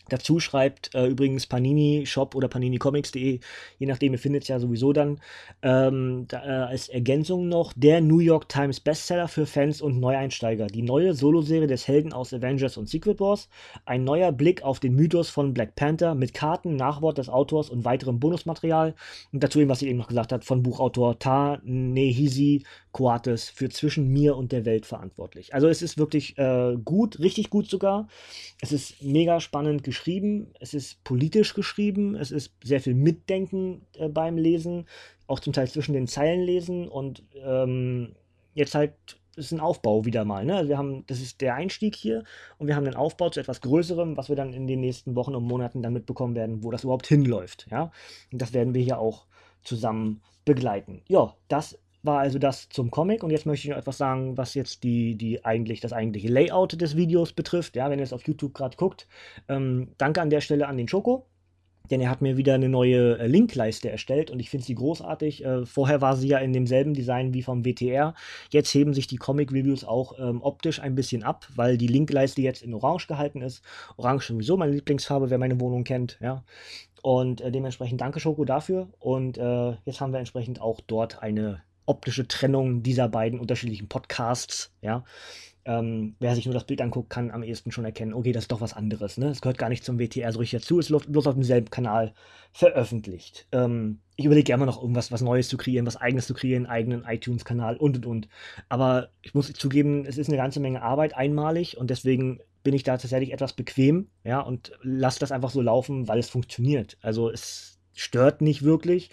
Dazu 0.09 0.39
schreibt 0.39 0.93
äh, 0.95 1.07
übrigens 1.07 1.47
Panini 1.47 2.05
Shop 2.05 2.35
oder 2.35 2.47
paninicomics.de, 2.47 3.39
je 3.77 3.87
nachdem, 3.87 4.13
ihr 4.13 4.19
findet 4.19 4.43
es 4.43 4.47
ja 4.49 4.59
sowieso 4.59 4.93
dann, 4.93 5.19
ähm, 5.61 6.25
da, 6.27 6.43
äh, 6.43 6.69
als 6.69 6.89
Ergänzung 6.89 7.47
noch 7.47 7.73
der 7.75 8.01
New 8.01 8.19
York 8.19 8.49
Times 8.49 8.79
Bestseller 8.79 9.27
für 9.27 9.45
Fans 9.45 9.81
und 9.81 9.99
Neueinsteiger. 9.99 10.67
Die 10.67 10.81
neue 10.81 11.13
Soloserie 11.13 11.67
des 11.67 11.87
Helden 11.87 12.13
aus 12.13 12.33
Avengers 12.33 12.77
und 12.77 12.89
Secret 12.89 13.19
Wars. 13.19 13.49
Ein 13.85 14.03
neuer 14.03 14.31
Blick 14.31 14.63
auf 14.63 14.79
den 14.79 14.95
Mythos 14.95 15.29
von 15.29 15.53
Black 15.53 15.75
Panther 15.75 16.15
mit 16.15 16.33
Karten, 16.33 16.75
Nachwort 16.75 17.17
des 17.17 17.29
Autors 17.29 17.69
und 17.69 17.85
weiterem 17.85 18.19
Bonusmaterial. 18.19 18.95
Und 19.31 19.43
dazu 19.43 19.59
eben, 19.59 19.69
was 19.69 19.79
sie 19.79 19.89
eben 19.89 19.97
noch 19.97 20.07
gesagt 20.07 20.31
hat, 20.31 20.45
von 20.45 20.63
Buchautor 20.63 21.19
Ta 21.19 21.59
Nehisi 21.63 22.63
Coates 22.97 23.49
für 23.49 23.69
zwischen 23.69 24.11
mir 24.11 24.35
und 24.35 24.51
der 24.51 24.65
Welt 24.65 24.87
verantwortlich. 24.87 25.53
Also 25.53 25.67
es 25.67 25.83
ist 25.83 25.99
wirklich 25.99 26.35
äh, 26.39 26.75
gut, 26.83 27.19
richtig 27.19 27.51
gut 27.51 27.69
sogar. 27.69 28.07
Es 28.59 28.71
ist 28.71 29.03
mega 29.03 29.39
spannend 29.39 29.83
geschrieben, 29.83 30.47
es 30.59 30.73
ist 30.73 31.03
politisch 31.03 31.53
geschrieben, 31.53 32.15
es 32.15 32.31
ist 32.31 32.53
sehr 32.63 32.81
viel 32.81 32.95
Mitdenken 32.95 33.83
äh, 33.99 34.09
beim 34.09 34.35
Lesen, 34.37 34.87
auch 35.27 35.39
zum 35.39 35.53
Teil 35.53 35.67
zwischen 35.67 35.93
den 35.93 36.07
Zeilen 36.07 36.41
lesen 36.41 36.87
und 36.87 37.21
ähm, 37.35 38.15
jetzt 38.55 38.73
halt 38.73 38.93
ist 39.35 39.51
ein 39.51 39.59
Aufbau 39.59 40.05
wieder 40.05 40.25
mal. 40.25 40.43
Ne? 40.43 40.55
Also 40.55 40.69
wir 40.69 40.79
haben, 40.79 41.05
das 41.05 41.21
ist 41.21 41.41
der 41.41 41.53
Einstieg 41.53 41.95
hier 41.95 42.23
und 42.57 42.65
wir 42.65 42.75
haben 42.75 42.85
den 42.85 42.95
Aufbau 42.95 43.29
zu 43.29 43.39
etwas 43.39 43.61
Größerem, 43.61 44.17
was 44.17 44.29
wir 44.29 44.35
dann 44.35 44.53
in 44.53 44.65
den 44.65 44.79
nächsten 44.79 45.15
Wochen 45.15 45.35
und 45.35 45.43
Monaten 45.43 45.83
dann 45.83 45.93
mitbekommen 45.93 46.33
werden, 46.33 46.63
wo 46.63 46.71
das 46.71 46.83
überhaupt 46.83 47.05
hinläuft. 47.05 47.67
Ja? 47.69 47.91
Und 48.31 48.41
das 48.41 48.53
werden 48.53 48.73
wir 48.73 48.81
hier 48.81 48.97
auch 48.97 49.27
zusammen 49.61 50.21
begleiten. 50.45 51.03
Ja, 51.07 51.35
das 51.47 51.77
war 52.07 52.19
also 52.19 52.39
das 52.39 52.69
zum 52.69 52.89
Comic 52.89 53.23
und 53.23 53.29
jetzt 53.29 53.45
möchte 53.45 53.67
ich 53.67 53.71
noch 53.71 53.77
etwas 53.77 53.97
sagen, 53.97 54.37
was 54.37 54.53
jetzt 54.53 54.83
die, 54.83 55.15
die 55.15 55.45
eigentlich, 55.45 55.81
das 55.81 55.93
eigentliche 55.93 56.29
Layout 56.29 56.81
des 56.81 56.97
Videos 56.97 57.33
betrifft. 57.33 57.75
Ja, 57.75 57.89
wenn 57.89 57.99
ihr 57.99 58.03
es 58.03 58.13
auf 58.13 58.25
YouTube 58.25 58.53
gerade 58.53 58.77
guckt. 58.77 59.07
Ähm, 59.47 59.89
danke 59.97 60.21
an 60.21 60.29
der 60.29 60.41
Stelle 60.41 60.67
an 60.67 60.77
den 60.77 60.87
Schoko, 60.87 61.27
denn 61.91 62.01
er 62.01 62.09
hat 62.09 62.21
mir 62.21 62.37
wieder 62.37 62.55
eine 62.55 62.69
neue 62.69 63.17
äh, 63.19 63.27
Linkleiste 63.27 63.89
erstellt 63.89 64.31
und 64.31 64.39
ich 64.39 64.49
finde 64.49 64.65
sie 64.65 64.75
großartig. 64.75 65.45
Äh, 65.45 65.65
vorher 65.65 66.01
war 66.01 66.15
sie 66.15 66.29
ja 66.29 66.39
in 66.39 66.53
demselben 66.53 66.93
Design 66.93 67.33
wie 67.33 67.43
vom 67.43 67.65
WTR. 67.65 68.13
Jetzt 68.49 68.73
heben 68.73 68.93
sich 68.93 69.07
die 69.07 69.17
Comic-Reviews 69.17 69.83
auch 69.83 70.17
ähm, 70.19 70.41
optisch 70.41 70.79
ein 70.79 70.95
bisschen 70.95 71.23
ab, 71.23 71.47
weil 71.55 71.77
die 71.77 71.87
Linkleiste 71.87 72.41
jetzt 72.41 72.63
in 72.63 72.73
Orange 72.73 73.07
gehalten 73.07 73.41
ist. 73.41 73.63
Orange 73.97 74.27
sowieso 74.27 74.57
meine 74.57 74.73
Lieblingsfarbe, 74.73 75.29
wer 75.29 75.37
meine 75.37 75.59
Wohnung 75.59 75.83
kennt. 75.83 76.17
Ja. 76.21 76.43
Und 77.01 77.41
äh, 77.41 77.51
dementsprechend 77.51 78.01
danke 78.01 78.19
Schoko 78.19 78.43
dafür. 78.45 78.89
Und 78.99 79.37
äh, 79.37 79.73
jetzt 79.85 80.01
haben 80.01 80.11
wir 80.11 80.19
entsprechend 80.19 80.61
auch 80.61 80.81
dort 80.81 81.21
eine 81.21 81.61
optische 81.87 82.27
Trennung 82.27 82.83
dieser 82.83 83.09
beiden 83.09 83.39
unterschiedlichen 83.39 83.89
Podcasts, 83.89 84.71
ja. 84.81 85.03
Ähm, 85.65 86.15
wer 86.19 86.33
sich 86.33 86.45
nur 86.45 86.53
das 86.53 86.63
Bild 86.63 86.81
anguckt, 86.81 87.09
kann 87.09 87.29
am 87.29 87.43
ehesten 87.43 87.73
schon 87.73 87.83
erkennen, 87.83 88.13
okay, 88.13 88.31
das 88.31 88.45
ist 88.45 88.53
doch 88.53 88.61
was 88.61 88.71
anderes. 88.71 89.17
Ne? 89.17 89.27
Es 89.27 89.41
gehört 89.41 89.57
gar 89.57 89.67
nicht 89.67 89.83
zum 89.83 89.99
WTR 89.99 90.31
so 90.31 90.39
richtig 90.39 90.61
dazu, 90.61 90.79
es 90.79 90.89
ist 90.89 91.11
bloß 91.11 91.27
auf 91.27 91.33
demselben 91.33 91.69
Kanal 91.69 92.13
veröffentlicht. 92.53 93.47
Ähm, 93.51 93.99
ich 94.15 94.23
überlege 94.23 94.53
immer 94.53 94.65
noch 94.65 94.81
irgendwas 94.81 95.11
was 95.11 95.21
Neues 95.21 95.49
zu 95.49 95.57
kreieren, 95.57 95.85
was 95.85 95.97
Eigenes 95.97 96.25
zu 96.25 96.33
kreieren, 96.33 96.67
einen 96.67 97.01
eigenen 97.01 97.03
iTunes-Kanal 97.03 97.75
und 97.75 97.97
und 97.97 98.05
und. 98.05 98.29
Aber 98.69 99.09
ich 99.21 99.33
muss 99.33 99.51
zugeben, 99.51 100.05
es 100.05 100.17
ist 100.17 100.29
eine 100.29 100.37
ganze 100.37 100.61
Menge 100.61 100.81
Arbeit 100.81 101.17
einmalig 101.17 101.77
und 101.77 101.89
deswegen 101.89 102.39
bin 102.63 102.73
ich 102.73 102.83
da 102.83 102.97
tatsächlich 102.97 103.33
etwas 103.33 103.51
bequem, 103.51 104.07
ja, 104.23 104.39
und 104.39 104.71
lasse 104.81 105.19
das 105.19 105.33
einfach 105.33 105.49
so 105.49 105.61
laufen, 105.61 106.07
weil 106.07 106.19
es 106.19 106.29
funktioniert. 106.29 106.97
Also 107.01 107.29
es 107.29 107.77
stört 107.93 108.41
nicht 108.41 108.63
wirklich. 108.63 109.09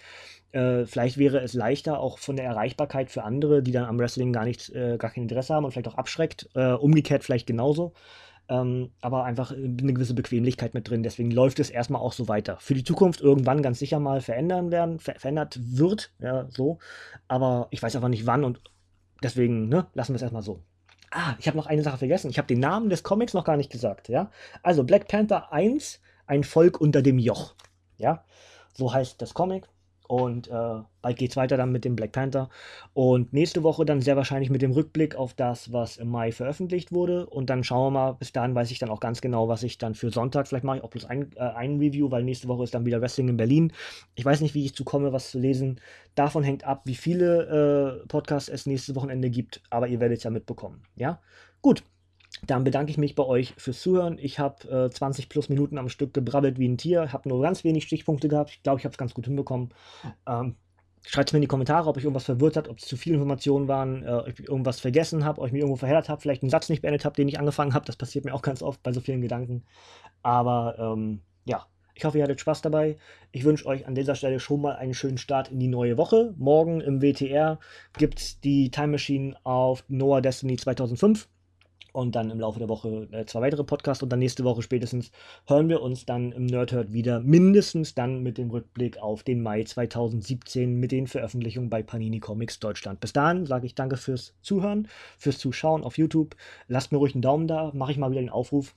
Äh, 0.55 0.85
vielleicht 0.85 1.17
wäre 1.17 1.41
es 1.41 1.53
leichter, 1.53 1.99
auch 1.99 2.17
von 2.17 2.37
der 2.37 2.45
Erreichbarkeit 2.45 3.11
für 3.11 3.23
andere, 3.23 3.61
die 3.61 3.73
dann 3.73 3.83
am 3.83 3.99
Wrestling 3.99 4.31
gar 4.31 4.45
nicht, 4.45 4.69
äh, 4.69 4.95
gar 4.97 5.11
kein 5.11 5.23
Interesse 5.23 5.53
haben 5.53 5.65
und 5.65 5.71
vielleicht 5.71 5.89
auch 5.89 5.97
abschreckt. 5.97 6.49
Äh, 6.55 6.71
umgekehrt 6.71 7.25
vielleicht 7.25 7.45
genauso. 7.45 7.91
Ähm, 8.47 8.91
aber 9.01 9.25
einfach 9.25 9.51
eine 9.51 9.93
gewisse 9.93 10.13
Bequemlichkeit 10.13 10.73
mit 10.73 10.89
drin. 10.89 11.03
Deswegen 11.03 11.29
läuft 11.29 11.59
es 11.59 11.69
erstmal 11.69 12.01
auch 12.01 12.13
so 12.13 12.29
weiter. 12.29 12.55
Für 12.61 12.73
die 12.73 12.85
Zukunft 12.85 13.19
irgendwann 13.19 13.63
ganz 13.63 13.79
sicher 13.79 13.99
mal 13.99 14.21
verändern 14.21 14.71
werden, 14.71 14.99
ver 14.99 15.15
verändert 15.17 15.59
wird, 15.61 16.13
ja, 16.19 16.47
so. 16.49 16.77
Aber 17.27 17.67
ich 17.71 17.83
weiß 17.83 17.95
einfach 17.97 18.07
nicht 18.07 18.25
wann 18.25 18.45
und 18.45 18.61
deswegen, 19.23 19.67
ne, 19.67 19.87
lassen 19.93 20.13
wir 20.13 20.17
es 20.17 20.21
erstmal 20.21 20.43
so. 20.43 20.61
Ah, 21.11 21.35
ich 21.39 21.47
habe 21.47 21.57
noch 21.57 21.65
eine 21.65 21.81
Sache 21.83 21.97
vergessen. 21.97 22.29
Ich 22.29 22.37
habe 22.37 22.47
den 22.47 22.59
Namen 22.59 22.89
des 22.89 23.03
Comics 23.03 23.33
noch 23.33 23.43
gar 23.43 23.57
nicht 23.57 23.71
gesagt, 23.71 24.07
ja. 24.07 24.31
Also 24.63 24.85
Black 24.85 25.09
Panther 25.09 25.51
1, 25.51 25.99
ein 26.27 26.45
Volk 26.45 26.79
unter 26.79 27.01
dem 27.01 27.19
Joch. 27.19 27.55
Ja, 27.97 28.23
so 28.73 28.93
heißt 28.93 29.21
das 29.21 29.33
Comic. 29.33 29.67
Und 30.07 30.47
äh, 30.47 30.51
bald 31.01 31.17
geht 31.17 31.31
es 31.31 31.37
weiter 31.37 31.57
dann 31.57 31.71
mit 31.71 31.85
dem 31.85 31.95
Black 31.95 32.11
Panther. 32.11 32.49
Und 32.93 33.33
nächste 33.33 33.63
Woche 33.63 33.85
dann 33.85 34.01
sehr 34.01 34.15
wahrscheinlich 34.15 34.49
mit 34.49 34.61
dem 34.61 34.71
Rückblick 34.71 35.15
auf 35.15 35.33
das, 35.33 35.71
was 35.71 35.97
im 35.97 36.09
Mai 36.09 36.31
veröffentlicht 36.31 36.91
wurde. 36.91 37.25
Und 37.25 37.49
dann 37.49 37.63
schauen 37.63 37.93
wir 37.93 37.99
mal, 37.99 38.11
bis 38.13 38.31
dahin 38.31 38.55
weiß 38.55 38.71
ich 38.71 38.79
dann 38.79 38.89
auch 38.89 38.99
ganz 38.99 39.21
genau, 39.21 39.47
was 39.47 39.63
ich 39.63 39.77
dann 39.77 39.95
für 39.95 40.09
Sonntag, 40.11 40.47
vielleicht 40.47 40.63
mache 40.63 40.77
ich 40.77 40.83
auch 40.83 40.89
bloß 40.89 41.05
ein, 41.05 41.31
äh, 41.35 41.39
ein 41.39 41.77
Review, 41.77 42.11
weil 42.11 42.23
nächste 42.23 42.47
Woche 42.47 42.63
ist 42.63 42.73
dann 42.73 42.85
wieder 42.85 43.01
Wrestling 43.01 43.29
in 43.29 43.37
Berlin. 43.37 43.73
Ich 44.15 44.25
weiß 44.25 44.41
nicht, 44.41 44.53
wie 44.53 44.65
ich 44.65 44.75
zu 44.75 44.83
komme, 44.83 45.13
was 45.13 45.31
zu 45.31 45.39
lesen. 45.39 45.79
Davon 46.15 46.43
hängt 46.43 46.63
ab, 46.63 46.81
wie 46.85 46.95
viele 46.95 48.01
äh, 48.03 48.07
Podcasts 48.07 48.49
es 48.49 48.65
nächstes 48.65 48.95
Wochenende 48.95 49.29
gibt. 49.29 49.61
Aber 49.69 49.87
ihr 49.87 49.99
werdet 49.99 50.19
es 50.19 50.23
ja 50.23 50.29
mitbekommen. 50.29 50.83
Ja, 50.95 51.19
gut. 51.61 51.83
Dann 52.47 52.63
bedanke 52.63 52.91
ich 52.91 52.97
mich 52.97 53.15
bei 53.15 53.23
euch 53.23 53.53
fürs 53.57 53.81
Zuhören. 53.81 54.17
Ich 54.19 54.39
habe 54.39 54.87
äh, 54.87 54.89
20 54.89 55.29
plus 55.29 55.49
Minuten 55.49 55.77
am 55.77 55.89
Stück 55.89 56.13
gebrabbelt 56.13 56.59
wie 56.59 56.67
ein 56.67 56.77
Tier, 56.77 57.11
habe 57.13 57.29
nur 57.29 57.41
ganz 57.41 57.63
wenig 57.63 57.85
Stichpunkte 57.85 58.27
gehabt. 58.27 58.51
Ich 58.51 58.63
glaube, 58.63 58.79
ich 58.79 58.85
habe 58.85 58.91
es 58.91 58.97
ganz 58.97 59.13
gut 59.13 59.25
hinbekommen. 59.25 59.69
Ähm, 60.27 60.55
Schreibt 61.07 61.31
mir 61.33 61.37
in 61.37 61.41
die 61.41 61.47
Kommentare, 61.47 61.87
ob 61.87 61.97
euch 61.97 62.03
irgendwas 62.03 62.25
verwirrt 62.25 62.57
hat, 62.57 62.67
ob 62.67 62.79
es 62.79 62.85
zu 62.85 62.97
viele 62.97 63.15
Informationen 63.15 63.67
waren, 63.67 64.03
äh, 64.03 64.09
ob 64.09 64.39
ich 64.39 64.47
irgendwas 64.47 64.79
vergessen 64.79 65.23
habe, 65.23 65.39
ob 65.39 65.47
ich 65.47 65.53
mich 65.53 65.61
irgendwo 65.61 65.77
verheddert 65.77 66.09
habe, 66.09 66.19
vielleicht 66.19 66.41
einen 66.41 66.49
Satz 66.49 66.67
nicht 66.67 66.81
beendet 66.81 67.05
habe, 67.05 67.15
den 67.15 67.27
ich 67.27 67.37
angefangen 67.37 67.75
habe. 67.75 67.85
Das 67.85 67.95
passiert 67.95 68.25
mir 68.25 68.33
auch 68.33 68.41
ganz 68.41 68.63
oft 68.63 68.81
bei 68.81 68.91
so 68.91 69.01
vielen 69.01 69.21
Gedanken. 69.21 69.63
Aber 70.23 70.75
ähm, 70.79 71.21
ja, 71.45 71.67
ich 71.93 72.03
hoffe, 72.05 72.17
ihr 72.17 72.23
hattet 72.23 72.41
Spaß 72.41 72.63
dabei. 72.63 72.97
Ich 73.31 73.43
wünsche 73.43 73.67
euch 73.67 73.85
an 73.87 73.93
dieser 73.93 74.15
Stelle 74.15 74.39
schon 74.39 74.61
mal 74.61 74.77
einen 74.77 74.95
schönen 74.95 75.19
Start 75.19 75.51
in 75.51 75.59
die 75.59 75.67
neue 75.67 75.97
Woche. 75.97 76.33
Morgen 76.37 76.81
im 76.81 77.03
WTR 77.03 77.59
gibt 77.97 78.19
es 78.19 78.41
die 78.41 78.71
Time 78.71 78.87
Machine 78.87 79.35
auf 79.43 79.83
Noah 79.87 80.21
Destiny 80.21 80.57
2005 80.57 81.27
und 81.95 82.15
dann 82.15 82.29
im 82.29 82.39
Laufe 82.39 82.59
der 82.59 82.69
Woche 82.69 83.07
äh, 83.11 83.25
zwei 83.25 83.41
weitere 83.41 83.63
Podcasts 83.63 84.03
und 84.03 84.09
dann 84.09 84.19
nächste 84.19 84.43
Woche 84.43 84.61
spätestens 84.61 85.11
hören 85.47 85.69
wir 85.69 85.81
uns 85.81 86.05
dann 86.05 86.31
im 86.33 86.45
Nerdhurt 86.45 86.91
wieder, 86.91 87.21
mindestens 87.21 87.95
dann 87.95 88.21
mit 88.21 88.37
dem 88.37 88.51
Rückblick 88.51 88.97
auf 88.97 89.23
den 89.23 89.41
Mai 89.41 89.63
2017 89.63 90.75
mit 90.75 90.91
den 90.91 91.07
Veröffentlichungen 91.07 91.69
bei 91.69 91.81
Panini 91.83 92.19
Comics 92.19 92.59
Deutschland. 92.59 92.99
Bis 92.99 93.13
dahin 93.13 93.45
sage 93.45 93.65
ich 93.65 93.75
danke 93.75 93.95
fürs 93.95 94.33
Zuhören, 94.41 94.87
fürs 95.17 95.37
Zuschauen 95.37 95.83
auf 95.83 95.97
YouTube. 95.97 96.35
Lasst 96.67 96.91
mir 96.91 96.97
ruhig 96.97 97.15
einen 97.15 97.21
Daumen 97.21 97.47
da, 97.47 97.71
mache 97.73 97.91
ich 97.91 97.97
mal 97.97 98.11
wieder 98.11 98.21
den 98.21 98.29
Aufruf, 98.29 98.75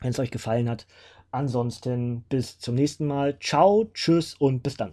wenn 0.00 0.10
es 0.10 0.18
euch 0.18 0.30
gefallen 0.30 0.68
hat. 0.68 0.86
Ansonsten 1.30 2.24
bis 2.28 2.58
zum 2.58 2.74
nächsten 2.74 3.06
Mal. 3.06 3.38
Ciao, 3.40 3.90
tschüss 3.94 4.34
und 4.34 4.62
bis 4.62 4.76
dann. 4.76 4.92